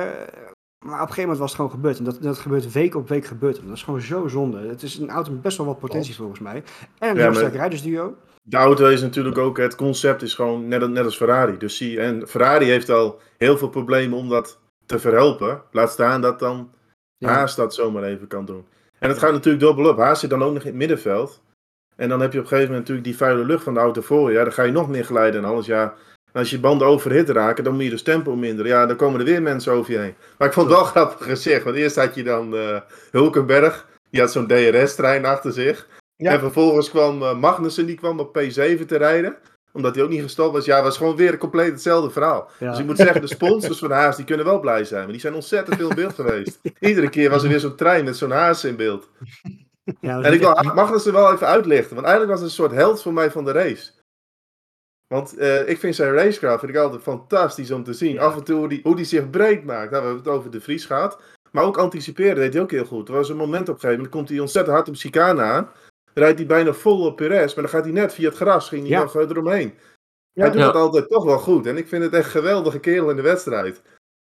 [0.84, 1.98] maar op een gegeven moment was het gewoon gebeurd.
[1.98, 3.56] En dat, dat gebeurt week op week gebeurt.
[3.56, 3.66] het.
[3.66, 4.58] Dat is gewoon zo zonde.
[4.68, 6.54] Het is een auto met best wel wat potentie volgens mij.
[6.54, 6.62] En
[6.98, 8.14] een Ja, heel maar- sterk rijdersduo.
[8.42, 11.58] De auto is natuurlijk ook, het concept is gewoon net, net als Ferrari.
[11.58, 15.62] Dus zie, en Ferrari heeft al heel veel problemen om dat te verhelpen.
[15.70, 16.70] Laat staan dat dan
[17.16, 17.28] Ja.
[17.28, 18.66] Haas dat zomaar even kan doen.
[18.98, 19.98] En het gaat natuurlijk dubbel op.
[19.98, 21.42] Haas zit dan ook nog in het middenveld.
[21.96, 24.00] En dan heb je op een gegeven moment natuurlijk die vuile lucht van de auto
[24.00, 24.36] voor je.
[24.36, 25.66] Ja, dan ga je nog meer glijden en alles.
[25.66, 25.94] Ja,
[26.34, 28.70] en als je banden overhit raken, dan moet je dus tempo minderen.
[28.70, 30.14] Ja, dan komen er weer mensen over je heen.
[30.38, 31.64] Maar ik vond het wel grappig gezegd.
[31.64, 32.80] Want eerst had je dan eh,
[33.10, 33.86] Hulkenberg.
[34.10, 35.88] Die had zo'n DRS-trein achter zich.
[36.16, 36.30] Ja.
[36.30, 39.36] En vervolgens kwam eh, Magnussen, die kwam op P7 te rijden.
[39.72, 40.64] Omdat hij ook niet gestopt was.
[40.64, 42.50] Ja, was gewoon weer compleet hetzelfde verhaal.
[42.58, 42.70] Ja.
[42.70, 45.02] Dus ik moet zeggen, de sponsors van Haas, die kunnen wel blij zijn.
[45.02, 46.60] Maar die zijn ontzettend veel in beeld geweest.
[46.80, 49.08] Iedere keer was er weer zo'n trein met zo'n Haas in beeld.
[50.00, 51.94] Ja, dat En ik wil echt- Magnussen wel even uitlichten.
[51.94, 53.90] Want eigenlijk was het een soort held voor mij van de race.
[55.08, 58.12] Want eh, ik vind zijn racecraft vind ik altijd fantastisch om te zien.
[58.12, 58.20] Ja.
[58.22, 59.90] Af en toe hoe die, hoe die zich breed maakt.
[59.90, 61.18] Nou, we hebben het over de Vries gehad.
[61.50, 63.08] Maar ook anticiperen deed hij ook heel goed.
[63.08, 65.42] Er was een moment op een gegeven moment, dan komt hij ontzettend hard op chicane
[65.42, 65.70] aan.
[66.12, 67.54] Dan rijdt hij bijna vol op Perez.
[67.54, 69.02] Maar dan gaat hij net via het gras, ging hij Ja.
[69.02, 69.74] nog eromheen.
[70.32, 70.42] Ja.
[70.42, 70.66] hij doet Ja.
[70.66, 71.66] dat altijd toch wel goed.
[71.66, 73.82] En ik vind het echt een geweldige kerel in de wedstrijd.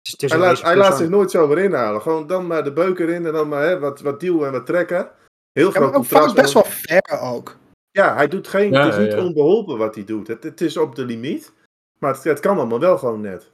[0.02, 2.00] is Hij laat, hij zich nooit zomaar inhalen.
[2.02, 4.66] Gewoon dan maar de beuker in en dan maar hè, wat, wat duwen en wat
[4.66, 5.10] trekken.
[5.58, 6.52] Heel Ja, groot maar ook vaak contrast.
[6.52, 7.56] best wel fair ook.
[7.90, 8.72] Ja, hij doet geen.
[8.72, 9.24] Ja, het is niet ja.
[9.24, 10.26] onbeholpen wat hij doet.
[10.26, 11.52] Het, het is op de limiet.
[11.98, 13.50] Maar het, het kan allemaal wel gewoon net.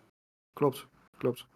[0.53, 0.87] Klopt,
[1.19, 1.47] klopt.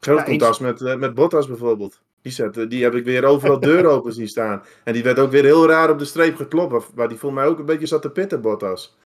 [0.00, 2.00] Groot Ja, contrast met, eh, met Bottas bijvoorbeeld.
[2.22, 4.62] Die, zet, eh, die heb ik weer overal deuren open zien staan.
[4.84, 6.90] En die werd ook weer heel raar op de streep geklopt.
[6.94, 8.96] waar- die voor mij ook een beetje zat te pitten, Bottas.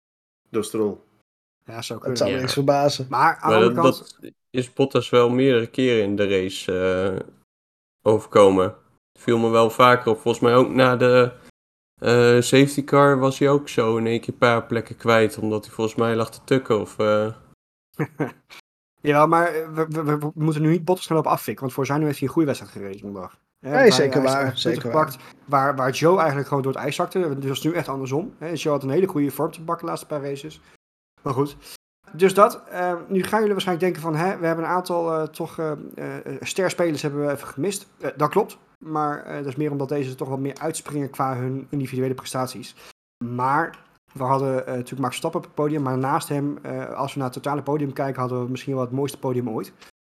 [0.50, 0.96] Door Stroll.
[1.64, 2.16] Ja, zo kunnen.
[2.16, 2.40] zou me Ja.
[2.42, 3.06] niks verbazen.
[3.10, 4.18] Maar aan de Maar andere dat, kant...
[4.20, 7.28] dat is Bottas wel meerdere keren in de race eh,
[8.02, 8.74] overkomen.
[9.12, 10.20] Het viel me wel vaker op.
[10.20, 11.32] Volgens mij ook na de
[12.00, 15.38] eh, safety car was hij ook zo in één keer een paar plekken kwijt.
[15.38, 16.80] Omdat hij volgens mij lag te tukken.
[16.80, 17.34] Of, eh,
[19.00, 21.62] Ja, maar eh, we, we, we- we moeten nu niet Bottas gaan lopen afvikken.
[21.62, 23.14] Want voor zijn nu heeft hij een goede wedstrijd gereden.
[23.60, 27.18] Hè, Nee, zeker waar, zeker gepakt, Waar, waar Joe eigenlijk gewoon door het ijs zakte.
[27.18, 28.34] Dus dat is nu echt andersom.
[28.38, 28.50] Hè.
[28.54, 30.60] Joe had een hele goede vorm te bakken de laatste paar races.
[31.22, 31.56] Maar goed.
[32.12, 32.62] dus dat.
[33.08, 36.36] Nu gaan jullie waarschijnlijk denken van, hè, we hebben een aantal eh, toch eh eh,
[36.40, 37.88] sterspelers hebben we even gemist.
[38.16, 38.58] Dat klopt.
[38.82, 42.74] Maar eh, dat is meer omdat deze toch wat meer uitspringen qua hun individuele prestaties.
[43.24, 43.78] Maar
[44.12, 45.82] we hadden eh, natuurlijk Max Verstappen op het podium.
[45.82, 48.82] Maar naast hem, eh, als we naar het totale podium kijken, hadden we misschien wel
[48.82, 49.72] het mooiste podium ooit.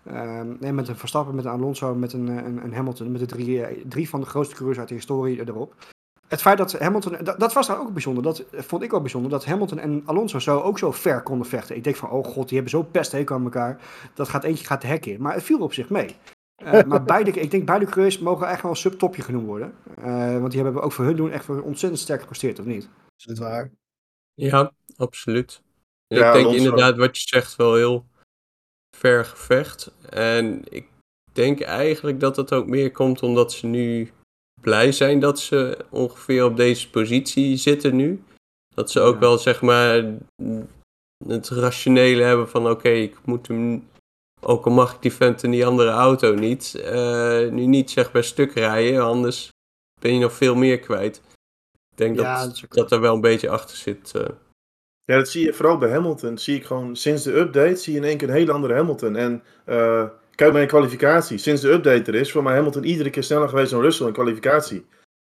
[0.04, 3.12] Ehm, met een Verstappen, met een Alonso, met een, een, een Hamilton.
[3.12, 5.74] Met de drie, drie van de grootste coureurs uit de historie erop.
[6.28, 9.44] Het feit dat Hamilton, dat, was dan ook bijzonder, dat vond ik wel bijzonder, dat
[9.44, 11.76] Hamilton en Alonso zo ook zo ver konden vechten.
[11.76, 13.80] Ik denk van, oh god, die hebben zo pesthekel aan elkaar,
[14.14, 15.22] dat gaat eentje gaat de hek in.
[15.22, 16.16] Maar het viel op zich mee.
[16.64, 19.74] Eh, maar beide, ik denk beide coureurs mogen echt wel een subtopje genoemd worden.
[19.96, 22.88] Eh, want die hebben ook voor hun doen echt ontzettend sterk gepresteerd, of niet?
[23.16, 23.70] Is het waar?
[24.34, 25.62] Ja, absoluut.
[26.06, 26.64] En Ja, ik denk Alonso.
[26.64, 28.06] inderdaad wat je zegt wel heel
[28.96, 29.94] ver gevecht.
[30.10, 30.86] En ik
[31.32, 34.10] denk eigenlijk dat het ook meer komt omdat ze nu
[34.60, 38.22] blij zijn dat ze ongeveer op deze positie zitten nu.
[38.74, 39.20] Dat ze ook Ja.
[39.20, 40.04] wel zeg maar
[41.26, 43.88] het rationele hebben van oké, ik moet hem,
[44.42, 48.12] ook al mag ik die vent in die andere auto niet, eh, nu niet zeg
[48.12, 49.48] maar stuk rijden, anders
[50.00, 51.16] ben je nog veel meer kwijt.
[51.90, 54.12] Ik denk Ja, dat, dat dat er wel een beetje achter zit.
[54.14, 54.26] eh.
[55.04, 56.38] Ja, dat zie je vooral bij Hamilton.
[56.38, 59.16] Zie ik gewoon sinds de update zie je in één keer een hele andere Hamilton.
[59.16, 61.38] En eh, kijk bij een kwalificatie.
[61.38, 64.12] Sinds de update er is, voor mij Hamilton iedere keer sneller geweest dan Russell in
[64.12, 64.86] kwalificatie.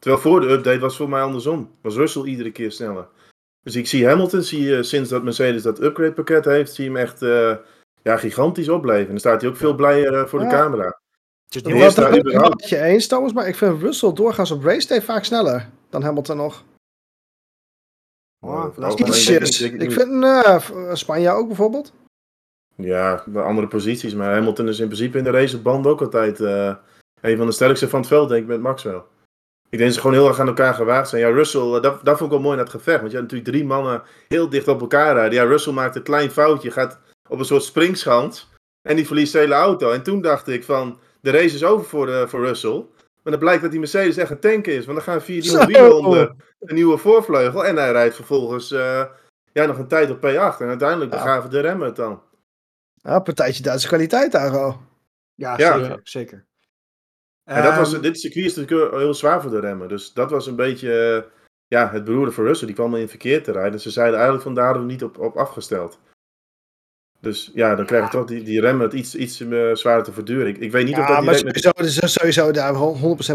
[0.01, 1.71] Terwijl voor de update was het voor mij andersom.
[1.81, 3.07] Was Russell iedere keer sneller.
[3.63, 6.89] Dus ik zie Hamilton, zie je sinds dat Mercedes dat upgrade pakket heeft, zie je
[6.89, 7.55] hem echt eh,
[8.09, 9.01] ja, gigantisch opleven.
[9.01, 10.99] En dan staat hij ook veel blijer eh, voor de camera.
[11.45, 14.87] Het is niet het met je eens, Thomas, maar ik vind Russell doorgaans op race
[14.87, 16.63] day vaak sneller dan Hamilton nog.
[18.39, 19.61] Oh, dat dat is Ietsjes.
[19.61, 21.93] Ik vind eh, Spanje ook bijvoorbeeld.
[22.75, 24.13] Ja, andere posities.
[24.13, 26.75] Maar Hamilton is in principe in de race op band ook altijd eh,
[27.21, 29.07] een van de sterkste van het veld, denk ik, met Max wel.
[29.69, 31.21] Ik denk dat ze gewoon heel erg aan elkaar gewaagd zijn.
[31.21, 32.99] Ja, Russell, dat, dat vond ik wel mooi in dat gevecht.
[32.99, 35.33] Want je had natuurlijk drie mannen heel dicht op elkaar rijden.
[35.33, 38.53] Ja, Russell maakt een klein foutje, gaat op een soort springschans.
[38.81, 39.91] En die verliest de hele auto.
[39.91, 42.85] En toen dacht ik van, de race is over voor, eh, voor Russell.
[43.23, 44.85] Maar dan blijkt dat die Mercedes echt een tank is.
[44.85, 47.65] Want dan gaan vier nieuwe wielen onder een nieuwe voorvleugel.
[47.65, 49.05] En hij rijdt vervolgens eh,
[49.51, 50.61] ja, nog een tijd op P8.
[50.61, 51.17] En uiteindelijk Ja.
[51.23, 52.21] begaven de remmen het dan.
[52.93, 54.81] Ja, partijtje Duitse kwaliteit daar al.
[55.35, 55.77] Ja, Ja.
[55.79, 55.99] zeker.
[56.03, 56.45] zeker.
[57.43, 59.87] En dat was, Ehm, dit circuit is natuurlijk heel zwaar voor de remmen.
[59.87, 61.31] Dus dat was een beetje eh,
[61.67, 62.67] ja, het beroerde voor Russell.
[62.67, 63.79] Die kwam in verkeer te rijden.
[63.79, 65.99] Ze zeiden eigenlijk van daar hadden we niet op, op afgesteld.
[67.25, 70.11] Dus ja, dan krijg je toch die, die remmen het iets, iets eh, zwaarder te
[70.11, 70.47] verduren.
[70.47, 71.37] Ik, ik weet niet of Ja, dat maar met...
[71.37, 72.77] sowieso, er is sowieso daar 100%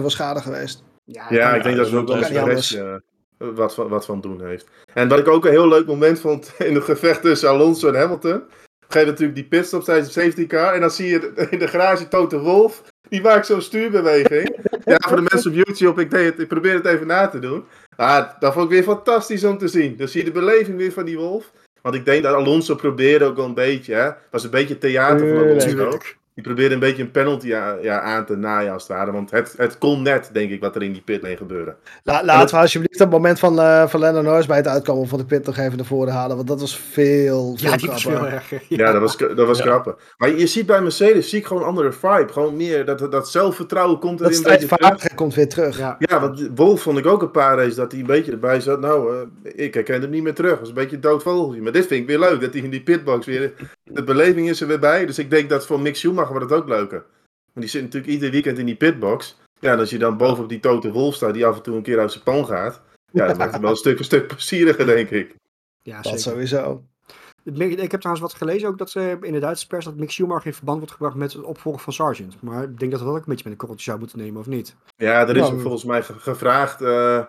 [0.00, 0.82] wel schade geweest.
[1.04, 2.94] ja, ik denk dat dat ze ook de rest eh,
[3.36, 4.66] wat, van, wat van doen heeft.
[4.94, 7.94] En wat ik ook een heel leuk moment vond in het gevecht tussen Alonso en
[7.94, 8.42] Hamilton.
[8.88, 10.74] Geef natuurlijk die pitstop tijdens de safety car.
[10.74, 12.82] En dan zie je in de garage Toto Wolf.
[13.08, 14.56] Die maakt zo'n stuurbeweging.
[14.84, 17.38] ja, voor de mensen op YouTube, ik, deed het, ik probeer het even na te
[17.38, 17.64] doen.
[17.96, 19.96] Ah, dat vond ik weer fantastisch om te zien.
[19.96, 21.52] Dan zie je de beleving weer van die Wolf.
[21.82, 23.94] Want ik denk dat Alonso probeerde ook wel een beetje.
[23.94, 24.10] Hè.
[24.30, 25.44] was een beetje theater van.
[25.44, 25.68] Alonso.
[25.68, 26.18] Tuurlijk.
[26.40, 29.12] Die probeerde een beetje een penalty aan, ja, aan te naaien als het ware.
[29.12, 31.74] Want het, het kon net, denk ik, wat er in die pitlane gebeurde.
[32.04, 35.18] La, laten we alsjeblieft het moment van, eh van Lennon Norris bij het uitkomen van
[35.18, 36.36] de pit nog even naar voren halen.
[36.36, 38.62] Want dat was veel, veel Ja, die was veel erger.
[38.68, 39.64] Ja, dat was, dat was Ja.
[39.64, 39.94] grappig.
[40.16, 42.28] Maar je ziet bij Mercedes zie ik gewoon een andere vibe.
[42.32, 44.60] Gewoon meer, dat, dat zelfvertrouwen komt Dat erin terug.
[44.62, 45.78] strijdvaardige komt weer terug.
[45.78, 45.96] Ja.
[45.98, 48.80] Ja, want Wolf vond ik ook een paar races dat hij een beetje erbij zat.
[48.80, 49.14] Nou,
[49.44, 50.50] eh, ik herken hem niet meer terug.
[50.50, 51.62] Dat was een beetje een dood vogeltje.
[51.62, 53.52] Maar dit vind ik weer leuk, dat hij in die pitbox weer...
[53.84, 55.06] De beleving is er weer bij.
[55.06, 56.98] Dus ik denk dat voor Mick Schumacher wordt het ook leuker.
[57.52, 59.38] Want die zit natuurlijk ieder weekend in die pitbox.
[59.60, 61.82] Ja, en als je dan bovenop die Tote Wolf staat, die af en toe een
[61.82, 62.80] keer uit zijn pan gaat...
[63.12, 65.34] Ja, dat maakt het wel een stuk, een stuk plezieriger, denk ik.
[65.82, 66.20] Ja, Dat zeker.
[66.20, 66.84] sowieso.
[67.44, 70.46] Ik heb trouwens wat gelezen ook dat ze in de Duitse pers dat Mick Schumacher
[70.46, 72.42] in verband wordt gebracht met het opvolger van Sargent.
[72.42, 74.40] Maar ik denk dat we dat ook een beetje met een korreltje zou moeten nemen,
[74.40, 74.76] of niet?
[74.96, 76.82] Ja, er is Nou, hem volgens mij ge- gevraagd.
[76.82, 77.24] eh,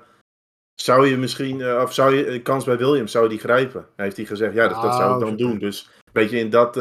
[0.82, 3.86] zou je misschien, eh, of zou je een kans bij Williams, zou je die grijpen?
[3.96, 5.60] Hij heeft hij gezegd, ja, dat, dat zou ik dan Oh, doen.
[5.60, 6.78] Dus een beetje in dat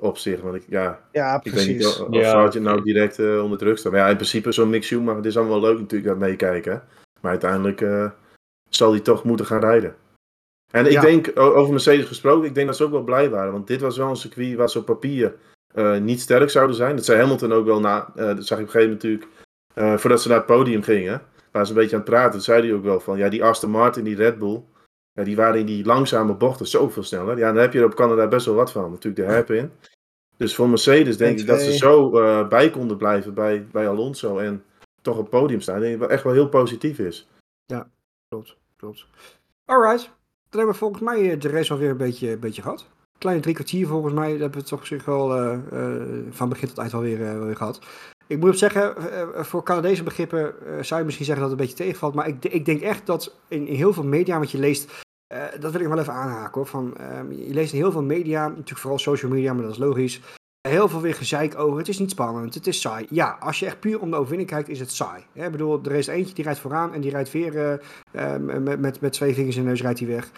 [0.00, 0.42] eh, opzicht.
[0.42, 2.00] Want ik, ja, Ja, ik weet niet precies.
[2.00, 3.92] of, Ja, Sargent nou direct eh, onder druk staat.
[3.92, 6.82] Maar ja, in principe zo'n Mick Schumacher, het is allemaal wel leuk natuurlijk aan meekijken.
[7.20, 8.10] Maar uiteindelijk eh,
[8.68, 9.94] zal hij toch moeten gaan rijden.
[10.72, 11.00] En ik Ja.
[11.00, 13.52] denk, over Mercedes gesproken, ik denk dat ze ook wel blij waren.
[13.52, 15.34] Want dit was wel een circuit waar ze op papier
[15.74, 16.96] eh, niet sterk zouden zijn.
[16.96, 19.26] Dat zei Hamilton ook wel na, eh, dat zag ik op een gegeven moment natuurlijk,
[19.74, 21.22] eh, voordat ze naar het podium gingen.
[21.52, 23.70] Waar ze een beetje aan het praten, zei hij ook wel van, ja, die Aston
[23.70, 24.62] Martin, die Red Bull,
[25.18, 27.38] ja, die waren in die langzame bochten zoveel sneller.
[27.38, 28.90] Ja, dan heb je er op Canada best wel wat van.
[28.90, 29.70] Natuurlijk de hairpin.
[30.36, 33.88] Dus voor Mercedes denk En ik dat ze zo eh, bij konden blijven bij, bij
[33.88, 34.64] Alonso en
[35.02, 35.76] toch op het podium staan.
[35.76, 37.28] Ik denk dat het echt wel heel positief is.
[38.28, 39.06] Klopt, klopt.
[39.64, 40.02] Alright.
[40.48, 42.86] Dan hebben we volgens mij eh, de race alweer een beetje, een beetje gehad.
[43.18, 44.30] Kleine drie kwartier volgens mij.
[44.30, 45.58] Dat hebben we toch op zich wel eh,
[46.30, 47.80] van begin tot eind wel weer, wel weer gehad.
[48.26, 48.94] Ik moet ook zeggen,
[49.46, 50.54] voor Canadese begrippen
[50.84, 52.14] zou je misschien zeggen dat het een beetje tegenvalt.
[52.14, 55.42] Maar ik, ik denk echt dat in, in heel veel media wat je leest, eh,
[55.60, 56.66] dat wil ik wel even aanhaken.
[56.66, 59.78] Van, ehm, je leest in heel veel media, natuurlijk vooral social media, maar dat is
[59.78, 60.20] logisch.
[60.68, 61.78] Heel veel weer gezeik over.
[61.78, 63.06] Het is niet spannend, het is saai.
[63.10, 65.24] Ja, als je echt puur om de overwinning kijkt, is het saai.
[65.32, 68.80] Ik bedoel, er is eentje die rijdt vooraan en die rijdt weer eh, eh, met,
[68.80, 70.30] met, met twee vingers in de neus rijdt hij weg.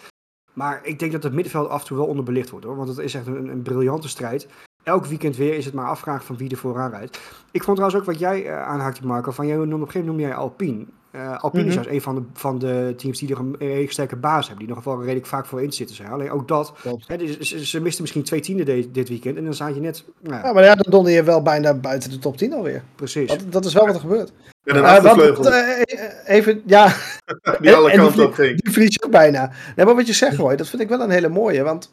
[0.53, 2.75] Maar ik denk dat het middenveld af en toe wel onderbelicht wordt hoor.
[2.75, 4.47] Want het is echt een, een briljante strijd.
[4.83, 7.19] Elk weekend weer is het maar afvragen van wie er vooraan rijdt.
[7.51, 9.31] Ik vond trouwens ook wat jij aanhaakte, Marco.
[9.31, 10.85] Van jij noemde op een gegeven moment noem jij Alpine.
[11.11, 11.75] Eh, Alpine is Mhm.
[11.75, 14.65] juist een van de, van de teams die nog een redelijk sterke baas hebben.
[14.65, 16.09] Die nog wel redelijk vaak voorin zitten zijn.
[16.09, 16.73] Alleen ook dat.
[17.05, 19.37] Hè, dus ze, ze misten misschien twee tienden de- dit weekend.
[19.37, 20.03] En dan zat je net.
[20.21, 22.83] Nou, ja, maar ja, dan donder je wel bijna buiten de top 10 alweer.
[22.95, 23.27] precies.
[23.29, 24.31] Dat, dat is wel wat er gebeurt.
[24.63, 26.93] En een Eh, eh, eh, even, ja,
[27.61, 28.61] die alle kanten op ging.
[28.61, 29.51] die verlies je ook bijna.
[29.75, 31.63] Nee, maar wat je zegt, Roy, dat vind ik wel een hele mooie.
[31.63, 31.91] Want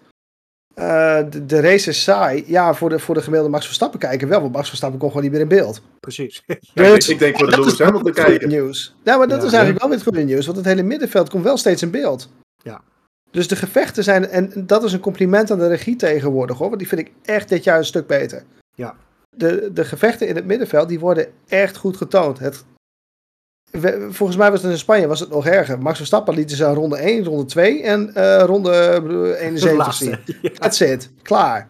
[0.79, 2.45] eh, de, de race is saai.
[2.47, 4.41] Ja, voor de, voor de gemiddelde Max Verstappen kijken wel.
[4.41, 5.81] Want Max Verstappen komt gewoon niet meer in beeld.
[6.01, 6.43] precies.
[6.47, 6.55] Ja,
[6.85, 8.49] ik, Dus- ik denk voor de dat Lewis Hamilton het goede kijken.
[8.49, 8.95] nieuws.
[9.03, 9.47] Ja, maar dat Ja.
[9.47, 10.45] is eigenlijk wel weer het goede nieuws.
[10.45, 12.29] Want het hele middenveld komt wel steeds in beeld.
[12.63, 12.81] Ja.
[13.31, 16.67] Dus de gevechten zijn, en dat is een compliment aan de regie tegenwoordig hoor.
[16.69, 18.43] Want die vind ik echt dit jaar een stuk beter.
[18.75, 18.95] Ja.
[19.37, 22.39] De, de gevechten in het middenveld, die worden echt goed getoond.
[22.39, 22.65] Het,
[23.71, 25.79] we- volgens mij was het in Spanje was het nog erger.
[25.79, 29.37] Max Verstappen lieten ze aan ronde 1, ronde 2 en eh, ronde eh, bedoel, De
[29.39, 30.05] 71 laatste.
[30.05, 30.37] zien.
[30.43, 30.51] Ja.
[30.51, 31.11] That's it.
[31.23, 31.69] Klaar.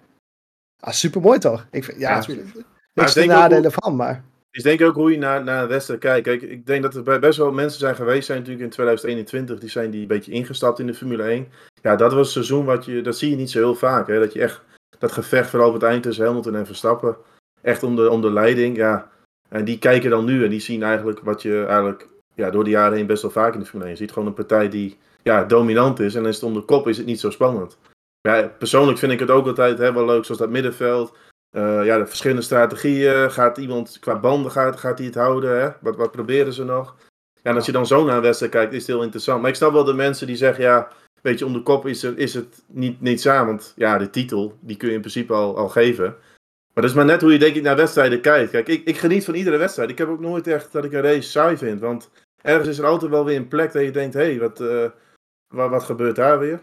[0.80, 1.66] Ah, super mooi toch?
[1.70, 2.54] Ik vind, ja, Ja, natuurlijk.
[2.54, 4.24] Maar Niks ik ook nadelen van, maar...
[4.50, 6.26] is denk ik ook hoe je naar, naar een wedstrijd kijkt.
[6.26, 9.58] Kijk, ik denk dat er best wel mensen zijn geweest zijn natuurlijk in 2021.
[9.58, 11.48] Die zijn die een beetje ingestapt in de Formule 1.
[11.82, 14.06] Ja, dat was een seizoen wat je, dat zie je niet zo heel vaak.
[14.06, 14.18] Hè?
[14.18, 14.60] Dat je echt
[14.98, 17.16] dat gevecht vooral op het eind tussen Hamilton en Verstappen.
[17.62, 19.08] Echt om de, om de leiding, ja.
[19.48, 22.70] En die kijken dan nu en die zien eigenlijk wat je eigenlijk ja, door de
[22.70, 24.12] jaren heen best wel vaak in de Formule 1 ziet.
[24.12, 26.14] Gewoon een partij die ja, dominant is.
[26.14, 27.78] En dan is het om de kop is het niet zo spannend.
[28.20, 31.16] Ja, persoonlijk vind ik het ook altijd hè, wel leuk, zoals dat middenveld.
[31.50, 33.30] Eh, ja, de verschillende strategieën.
[33.30, 35.60] Gaat iemand qua banden gaat, gaat hij het houden?
[35.60, 35.68] Hè?
[35.80, 36.96] Wat, wat proberen ze nog?
[37.42, 39.40] Ja, en als je dan zo naar een wedstrijd kijkt, is het heel interessant.
[39.40, 40.88] Maar ik snap wel de mensen die zeggen, ja,
[41.22, 43.46] weet je, om de kop is, is het niet, niet samen.
[43.46, 46.16] Want ja, de titel, die kun je in principe al, al geven.
[46.78, 48.50] Maar dat is maar net hoe je denk ik naar wedstrijden kijkt.
[48.50, 49.90] Kijk, ik, ik geniet van iedere wedstrijd.
[49.90, 51.80] Ik heb ook nooit echt dat ik een race saai vind.
[51.80, 52.10] Want
[52.42, 54.90] ergens is er altijd wel weer een plek dat je denkt, hé, hey, wat, eh,
[55.54, 56.62] wat, wat gebeurt daar weer?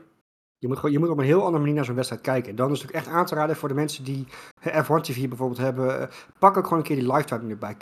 [0.58, 2.50] Je moet, gewoon, je moet op een heel andere manier naar zo'n wedstrijd kijken.
[2.50, 4.28] En dan is het ook echt aan te raden voor de mensen die
[4.62, 6.00] eh, F1 TV bijvoorbeeld hebben.
[6.00, 6.08] eh,
[6.40, 7.78] Pak ook gewoon een keer die lifetime erbij.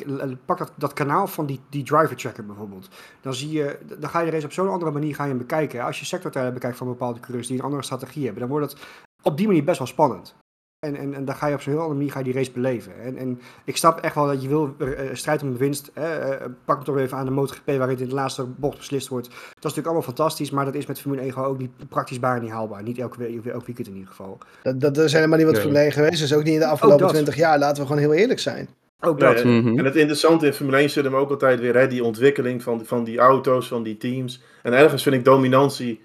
[0.46, 2.90] Pak dat, dat kanaal van die, die driver tracker bijvoorbeeld.
[3.22, 5.84] Dan, zie je, dan ga je er eens op zo'n andere manier ga je bekijken.
[5.84, 8.82] Als je sectortijden bekijkt van bepaalde coureurs die een andere strategie hebben, dan wordt het
[9.22, 10.36] op die manier best wel spannend.
[10.84, 12.52] En, en, en dan ga je op zo'n heel andere manier ga je die race
[12.52, 12.92] beleven.
[13.04, 15.92] En, en ik snap echt wel dat je wil eh, strijd om de winst.
[15.94, 18.78] Hè, eh, pak het toch even aan de MotoGP waarin het in de laatste bocht
[18.78, 19.28] beslist wordt.
[19.28, 22.20] Dat is natuurlijk allemaal fantastisch, maar dat is met Formule 1 gewoon ook niet praktisch
[22.20, 22.84] bijna niet haalbaar.
[22.84, 24.38] Niet elke, we- elk weekend in ieder geval.
[24.64, 25.64] Dat, dat, er zijn helemaal niet wat Nee.
[25.64, 26.20] Formule 1 geweest.
[26.22, 27.08] Dus ook niet in de afgelopen.
[27.08, 27.60] 20 jaar.
[27.60, 28.68] Laten we gewoon heel eerlijk zijn.
[29.00, 29.44] Ook Nee, dat.
[29.44, 29.78] Mhm.
[29.78, 32.86] En het interessante in Formule 1 zit hem ook altijd weer, hè, die ontwikkeling van,
[32.86, 34.42] van die auto's, van die teams.
[34.62, 36.02] En ergens vind ik dominantie,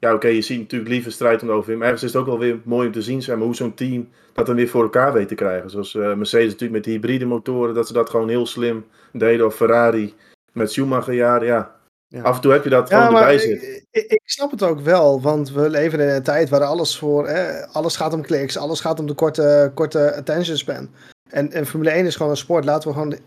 [0.00, 2.28] ja oké, je ziet natuurlijk liever strijd om de overwinning, maar ergens is het ook
[2.28, 4.82] wel weer mooi om te zien, zeg maar, hoe zo'n team dat dan weer voor
[4.82, 5.70] elkaar weet te krijgen.
[5.70, 9.46] Zoals eh, Mercedes natuurlijk met die hybride motoren, dat ze dat gewoon heel slim deden,
[9.46, 10.14] of Ferrari
[10.52, 11.78] met Schumacher, ja, ja.
[12.08, 12.22] Ja.
[12.22, 13.68] Af en toe heb je dat Ja, gewoon erbij zitten.
[13.68, 15.20] ik, ik, ik snap het ook wel.
[15.20, 17.28] Want we leven in een tijd waar alles voor...
[17.28, 18.56] Hè, alles gaat om kliks.
[18.58, 20.90] Alles gaat om de korte, korte attention span.
[21.30, 22.64] En, en Formule 1 is gewoon een sport.
[22.64, 23.18] Laten we gewoon...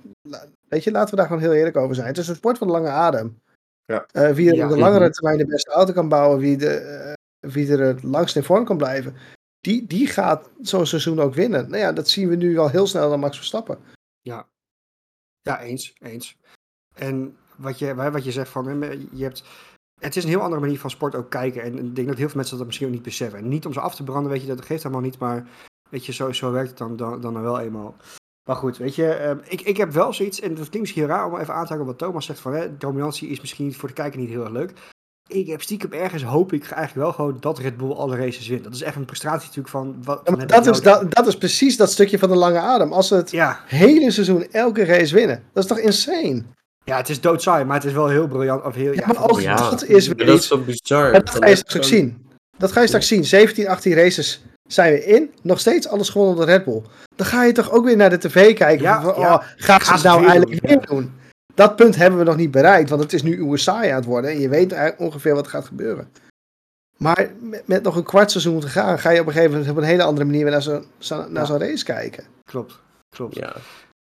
[0.69, 2.07] Weet je, laten we daar gewoon heel eerlijk over zijn.
[2.07, 3.41] Het is een sport van lange adem.
[3.85, 4.05] Ja.
[4.11, 4.63] Eh, wie er Ja.
[4.65, 6.39] op de langere termijn de beste auto kan bouwen.
[6.39, 7.13] Wie, de, eh,
[7.51, 9.15] wie er het langst in vorm kan blijven.
[9.59, 11.69] Die, die gaat zo'n seizoen ook winnen.
[11.69, 13.77] Nou ja, dat zien we nu al heel snel dan Max Verstappen.
[14.21, 15.93] Ja, eens.
[15.99, 16.37] eens.
[16.95, 18.81] En wat je, wat je zegt van,
[19.11, 19.43] je hebt,
[19.99, 21.61] het is een heel andere manier van sport ook kijken.
[21.61, 23.39] En ik denk dat heel veel mensen dat misschien ook niet beseffen.
[23.39, 25.19] En niet om ze af te branden, weet je, dat geeft helemaal niet.
[25.19, 25.47] Maar
[25.89, 27.95] weet je, zo, zo werkt het dan, dan, dan wel eenmaal.
[28.45, 31.25] Maar goed, weet je, ehm, ik, ik heb wel zoiets, en dat klinkt misschien raar
[31.25, 33.95] om even aan te haken wat Thomas zegt van, hè, dominantie is misschien voor de
[33.95, 34.73] kijker niet heel erg leuk.
[35.27, 38.63] Ik heb stiekem ergens, hoop ik eigenlijk wel gewoon dat Red Bull alle races wint.
[38.63, 39.95] Dat is echt een prestatie natuurlijk van...
[40.03, 42.93] Wat, Ja, van dat, is, dat, dat is precies dat stukje van de lange adem.
[42.93, 45.43] Als ze het Ja, hele seizoen elke race winnen.
[45.53, 46.43] Dat is toch insane?
[46.85, 48.63] ja, het is doodsaai, maar het is wel heel briljant.
[48.63, 49.69] Of heel, Ja, ja, maar ook Ja.
[49.69, 51.11] dat is weer dat is toch bizar.
[51.11, 52.27] Dat ga je straks ook zien.
[52.57, 53.25] Dat ga je straks zien.
[53.25, 54.41] 17, 18 races
[54.73, 55.31] zijn we in.
[55.41, 56.81] Nog steeds alles gewonnen door Red Bull.
[57.15, 58.83] Dan ga je toch ook weer naar de tv kijken.
[58.83, 59.33] Ja, van, ja.
[59.33, 61.13] oh, gaan ze het nou het weer doen, weer doen?
[61.55, 62.89] Dat punt hebben we nog niet bereikt.
[62.89, 64.31] Want het is nu USA aan het worden.
[64.31, 66.09] En je weet eigenlijk ongeveer wat er gaat gebeuren.
[66.97, 68.99] Maar met, met nog een kwart seizoen te gaan.
[68.99, 71.15] Ga je op een gegeven moment op een hele andere manier weer naar zo'n zo,
[71.17, 71.45] naar Ja.
[71.45, 72.23] zo'n race kijken.
[72.43, 73.35] Klopt, klopt.
[73.35, 73.53] Ja,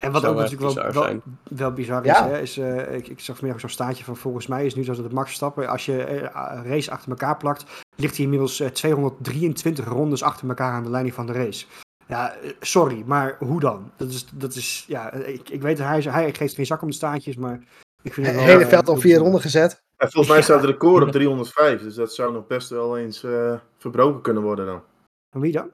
[0.04, 2.26] En wat ook echt natuurlijk wel, bizar wel, bizar Ja.
[2.26, 4.84] is, hè, is eh, ik, ik zag vanmiddag zo'n staatje van volgens mij is nu
[4.84, 7.64] zo dat het Max Verstappen, als je eh, race achter elkaar plakt,
[7.96, 11.66] ligt hij inmiddels eh, 223 rondes achter elkaar aan de leiding van de race.
[12.06, 13.90] Ja, eh, sorry, maar hoe dan?
[13.96, 16.88] Dat is, dat is ja, ik, ik weet dat hij, hij geeft geen zak om
[16.88, 17.60] de staartjes, maar
[18.02, 19.82] ik vind het Het wel, hele eh, veld al vier ronden gezet.
[19.96, 23.24] En volgens mij staat het record op 305, dus dat zou nog best wel eens
[23.24, 24.82] eh, verbroken kunnen worden dan.
[25.30, 25.70] Van wie dan?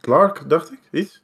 [0.00, 1.23] Clark, dacht ik, iets?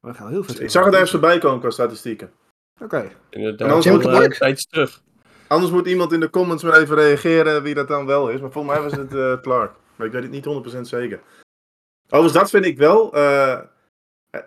[0.00, 2.32] We gaan heel veel Ik zag het ergens voorbij komen qua statistieken.
[2.80, 3.10] Oké.
[3.30, 5.02] Inderdaad, anders moet eh, het terug.
[5.46, 8.40] Anders moet iemand in de comments maar even reageren wie dat dan wel is.
[8.40, 9.72] Maar volgens mij was het eh, Clark.
[9.96, 11.20] Maar ik weet het niet 100% zeker.
[12.06, 13.14] Overigens, dat vind ik wel.
[13.14, 13.60] eh,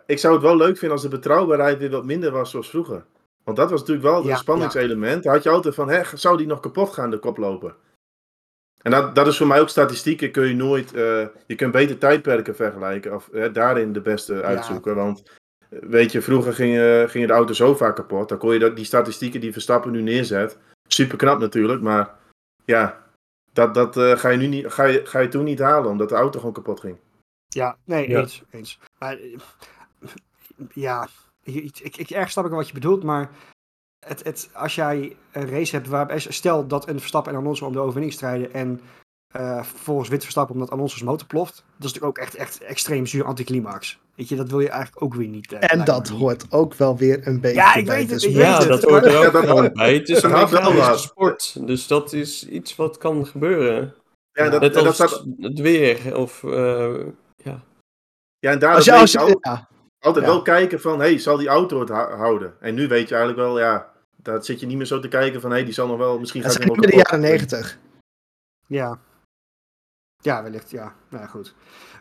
[0.06, 3.06] ik zou het wel leuk vinden als de betrouwbaarheid weer wat minder was zoals vroeger.
[3.44, 5.26] Want dat was natuurlijk wel Ja, een spanningselement.
[5.26, 7.76] Had je altijd van, hè, zou die nog kapot gaan, de koploper?
[8.82, 10.94] En dat, dat is voor mij ook statistieken, kun je nooit...
[10.94, 14.96] eh, je kunt beter tijdperken vergelijken of hè, daarin de beste uitzoeken.
[14.96, 15.24] Want
[15.80, 18.30] weet je, vroeger gingen, gingen de auto's zo vaak kapot.
[18.30, 20.58] Dan kon je dat, die statistieken die Verstappen nu neerzet...
[20.88, 22.16] Super knap natuurlijk, maar
[22.66, 23.04] ja,
[23.54, 26.10] dat, dat eh, ga, je nu niet, ga, je, ga je toen niet halen, omdat
[26.10, 26.98] de auto gewoon kapot ging.
[27.48, 28.20] Ja, nee, Ja.
[28.20, 28.44] eens.
[28.50, 28.80] eens.
[29.00, 29.38] Maar, eh,
[30.74, 31.08] ja,
[31.44, 33.30] ik, ik, ik, erg snap ik wat je bedoelt, maar
[34.06, 37.74] het, het, als jij een race hebt waarbij, stel dat een Verstappen en Alonso om
[37.74, 38.82] de overwinning strijden en
[39.32, 43.06] eh vervolgens wint Verstappen omdat Alonso's motor ploft, dat is natuurlijk ook echt, echt extreem
[43.06, 44.00] zuur anticlimax.
[44.16, 45.52] Weet je, dat wil je eigenlijk ook weer niet.
[45.52, 48.58] eh, En dat hoort ook wel weer een beetje Ja, ik bij weet het Ja,
[48.60, 48.68] het.
[48.68, 49.94] dat hoort er ook Ja, gewoon bij.
[49.94, 53.94] Het is een wel sport, dus dat is iets wat kan gebeuren.
[54.32, 56.94] Ja, dat, Net dat staat, het weer, of eh,
[57.36, 57.64] ja.
[58.40, 59.68] ja en daar Als je, als je je, al- ja,
[60.00, 60.32] altijd ja.
[60.32, 62.54] wel kijken van, hey, zal die auto het hou- houden?
[62.60, 65.42] En nu weet je eigenlijk wel, ja, daar zit je niet meer zo te kijken
[65.42, 67.20] van, hey, die zal nog wel, misschien dat gaat is hij nog in de jaren
[67.20, 67.78] negentig.
[68.68, 69.00] Ja.
[70.22, 70.94] Ja, wellicht, ja.
[71.10, 71.54] Nou goed.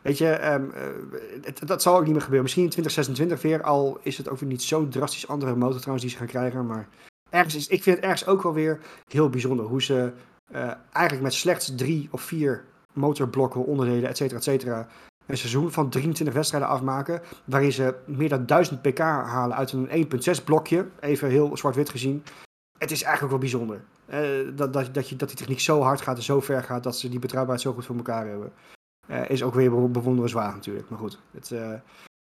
[0.02, 2.42] Weet je, ehm, eh, dat zal ook niet meer gebeuren.
[2.42, 6.04] Misschien in 2026 weer, al is het ook weer niet zo'n drastisch andere motor trouwens
[6.04, 6.66] die ze gaan krijgen.
[6.66, 6.88] Maar
[7.30, 10.12] ergens is, ik vind het ergens ook wel weer heel bijzonder hoe ze
[10.52, 14.88] eh, eigenlijk met slechts drie of vier motorblokken, onderdelen, et cetera, et cetera,
[15.26, 17.22] een seizoen van 23 wedstrijden afmaken.
[17.44, 20.08] Waarin ze meer dan 1000 pk halen uit een
[20.38, 20.86] 1.6 blokje.
[21.00, 22.22] Even heel zwart-wit gezien.
[22.78, 23.80] Het is eigenlijk wel bijzonder.
[24.10, 26.82] Eh, dat, dat, dat, je, dat die techniek zo hard gaat en zo ver gaat
[26.82, 28.52] dat ze die betrouwbaarheid zo goed voor elkaar hebben.
[29.06, 30.90] Eh, is ook weer be- bewonderenswaardig natuurlijk.
[30.90, 31.72] Maar goed, het eh,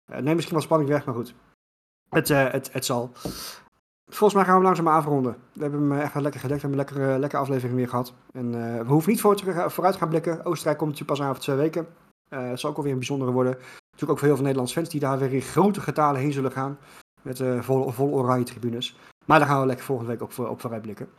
[0.05, 1.34] neemt misschien wel spanning weg, maar goed.
[2.09, 3.11] Het, het, het zal.
[4.05, 5.36] Volgens mij gaan we langzaam afronden.
[5.53, 6.61] We hebben hem echt wel lekker gedekt.
[6.61, 8.13] We hebben een lekkere, lekkere aflevering weer gehad.
[8.34, 8.51] En
[8.86, 10.45] we hoeven niet vooruit te gaan blikken.
[10.45, 11.88] Oostenrijk komt natuurlijk pas aan over twee weken.
[12.29, 13.53] Het zal ook alweer een bijzondere worden.
[13.53, 16.51] Natuurlijk ook voor heel veel Nederlandse fans die daar weer in grote getalen heen zullen
[16.51, 16.77] gaan.
[17.21, 18.95] Met volle, volle oranje tribunes.
[19.25, 21.09] Maar daar gaan we lekker volgende week ook voor, op vooruit blikken.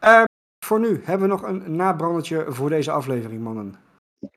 [0.00, 0.24] Ehm,
[0.64, 3.74] voor nu hebben we nog een nabrandetje voor deze aflevering, mannen.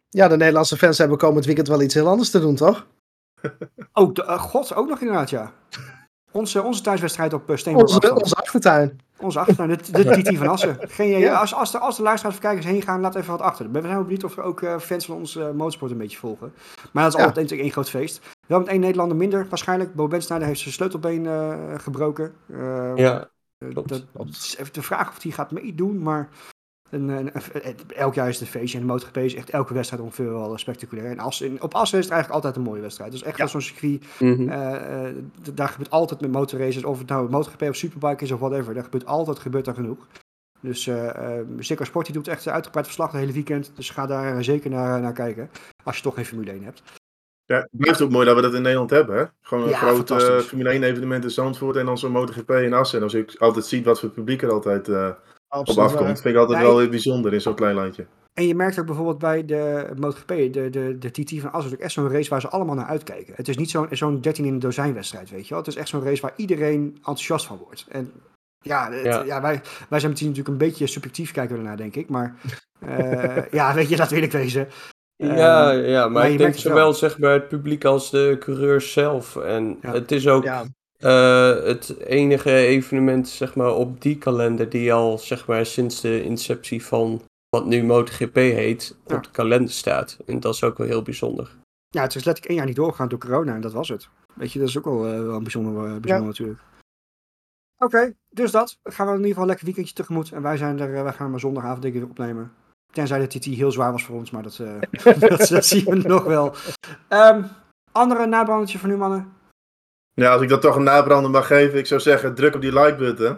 [0.09, 2.87] Ja, de Nederlandse fans hebben komend weekend wel iets heel anders te doen, toch?
[3.93, 5.51] Oh, de, eh, god, ook nog inderdaad, ja.
[6.31, 8.99] Onze, onze thuiswedstrijd op uh, Steenborg Onze, onze achtertuin.
[9.17, 10.77] Onze achtertuin, de, de TT van Assen.
[10.89, 11.19] Geen.
[11.19, 11.39] Ja.
[11.39, 13.71] als, als, de, als de luisteraars of kijkers heen gaan, laat even wat achter.
[13.71, 16.17] We zijn ook benieuwd of er ook eh, fans van ons eh, motorsport een beetje
[16.17, 16.53] volgen.
[16.91, 17.25] Maar dat is Ja.
[17.25, 18.21] altijd natuurlijk één groot feest.
[18.47, 19.95] Wel met één Nederlander minder waarschijnlijk.
[19.95, 22.33] Bo Bensnijder heeft zijn sleutelbeen eh, gebroken.
[22.49, 23.25] Eh, ja, eh,
[23.69, 23.89] klopt.
[23.89, 26.29] dat, dat is even de vraag of hij gaat meedoen, maar...
[26.89, 29.73] Een, een- een- elk jaar is het een feestje en de MotoGP is echt elke
[29.73, 31.09] wedstrijd ongeveer wel spectaculair.
[31.11, 33.11] En Assen, in- op Assen is het eigenlijk altijd een mooie wedstrijd.
[33.11, 33.47] Dus echt Ja.
[33.47, 34.49] zo'n circuit Mhm.
[34.49, 35.15] eh, eh,
[35.53, 38.73] daar gebeurt altijd met motorraces, of het nou MotoGP of Superbike is of whatever.
[38.73, 40.07] Daar gebeurt altijd gebeurt genoeg.
[40.59, 43.71] Dus eh eh Ziggo Sport die doet echt uitgebreid verslag het hele weekend.
[43.75, 45.49] Dus ga daar eh, zeker naar, naar kijken.
[45.83, 46.83] Als je toch geen Formule 1 hebt.
[47.45, 49.23] Ja, het blijft ook mooi dat we dat in Nederland hebben, hè?
[49.41, 50.43] Gewoon een Ja, groot.
[50.45, 52.97] Formule 1 evenement in Zandvoort en dan zo'n MotoGP in Assen.
[52.97, 55.15] En als ik altijd ziet wat voor publiek er altijd eh, op
[55.47, 55.79] Absoluut.
[55.83, 58.05] afkomt, vind ik altijd wel weer bijzonder in zo'n klein landje.
[58.33, 61.77] En je merkt ook bijvoorbeeld bij de MotoGP, de, de, de TT van Assen, is
[61.77, 63.33] ook echt zo'n race waar ze allemaal naar uitkijken.
[63.35, 65.57] Het is niet zo'n zo'n 13 in een dozijn wedstrijd, weet je wel.
[65.57, 67.85] Het is echt zo'n race waar iedereen enthousiast van wordt.
[67.89, 68.11] En
[68.61, 69.23] ja, het- Ja.
[69.23, 69.41] ja.
[69.41, 72.09] wij, wij zijn misschien natuurlijk een beetje subjectief kijken we ernaar, denk ik.
[72.09, 72.35] Maar
[72.79, 74.67] eh, ja, weet je, dat wil ik wezen.
[75.15, 76.93] Ja, Ehm, ja, maar, ik denk zowel wel.
[76.93, 79.35] zeg maar het publiek als de coureurs zelf.
[79.35, 79.91] En Ja.
[79.93, 80.65] het is ook Ja,
[80.97, 86.23] eh, het enige evenement zeg maar, op die kalender die al zeg maar, sinds de
[86.23, 89.15] inceptie van wat nu MotoGP heet, Ja.
[89.15, 90.17] op de kalender staat.
[90.25, 91.51] En dat is ook wel heel bijzonder.
[91.89, 94.09] Ja, het is letterlijk één jaar niet doorgegaan door corona en dat was het.
[94.33, 96.59] Weet je, dat is ook wel, eh, wel een bijzonder, eh, bijzonder natuurlijk.
[97.77, 98.79] Oké, dus dat.
[98.83, 100.31] Gaan we in ieder geval een lekker weekendje tegemoet.
[100.31, 102.51] En wij, zijn er, wij gaan maar zondagavond denk ik weer opnemen.
[102.93, 105.95] Tenzij de TT heel zwaar was voor ons, maar dat, eh, dat, dat zien we
[105.95, 106.55] nog wel.
[107.07, 107.43] Ehm,
[107.91, 109.33] andere nabrandetje van u mannen?
[110.13, 112.73] Ja, als ik dat toch een nabrander mag geven, ik zou zeggen, druk op die
[112.73, 113.37] like-button.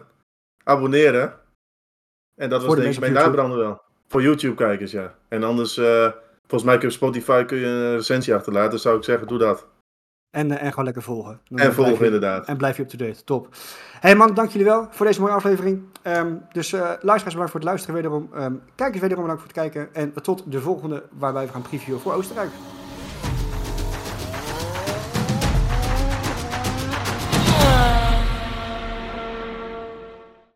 [0.63, 1.33] Abonneren.
[2.35, 3.81] En dat was Voor de denk ik mijn nabrander wel.
[4.07, 5.15] Voor YouTube-kijkers, ja.
[5.27, 6.11] En anders, eh,
[6.47, 8.71] volgens mij kun je op Spotify kun je een recensie achterlaten.
[8.71, 9.67] Dus zou ik zeggen, doe dat.
[10.35, 11.39] En, eh, en gewoon lekker volgen.
[11.49, 12.45] Dan En volgen je- inderdaad.
[12.47, 13.23] En blijf je up-to-date.
[13.23, 13.47] Top.
[13.99, 15.81] hey man, dank jullie wel voor deze mooie aflevering.
[16.01, 18.29] Ehm, dus eh luisteraars bedankt voor het luisteren wederom.
[18.35, 19.95] Ehm kijkers wederom bedankt voor het kijken.
[19.95, 22.49] En tot de volgende waarbij we gaan previewen voor Oostenrijk.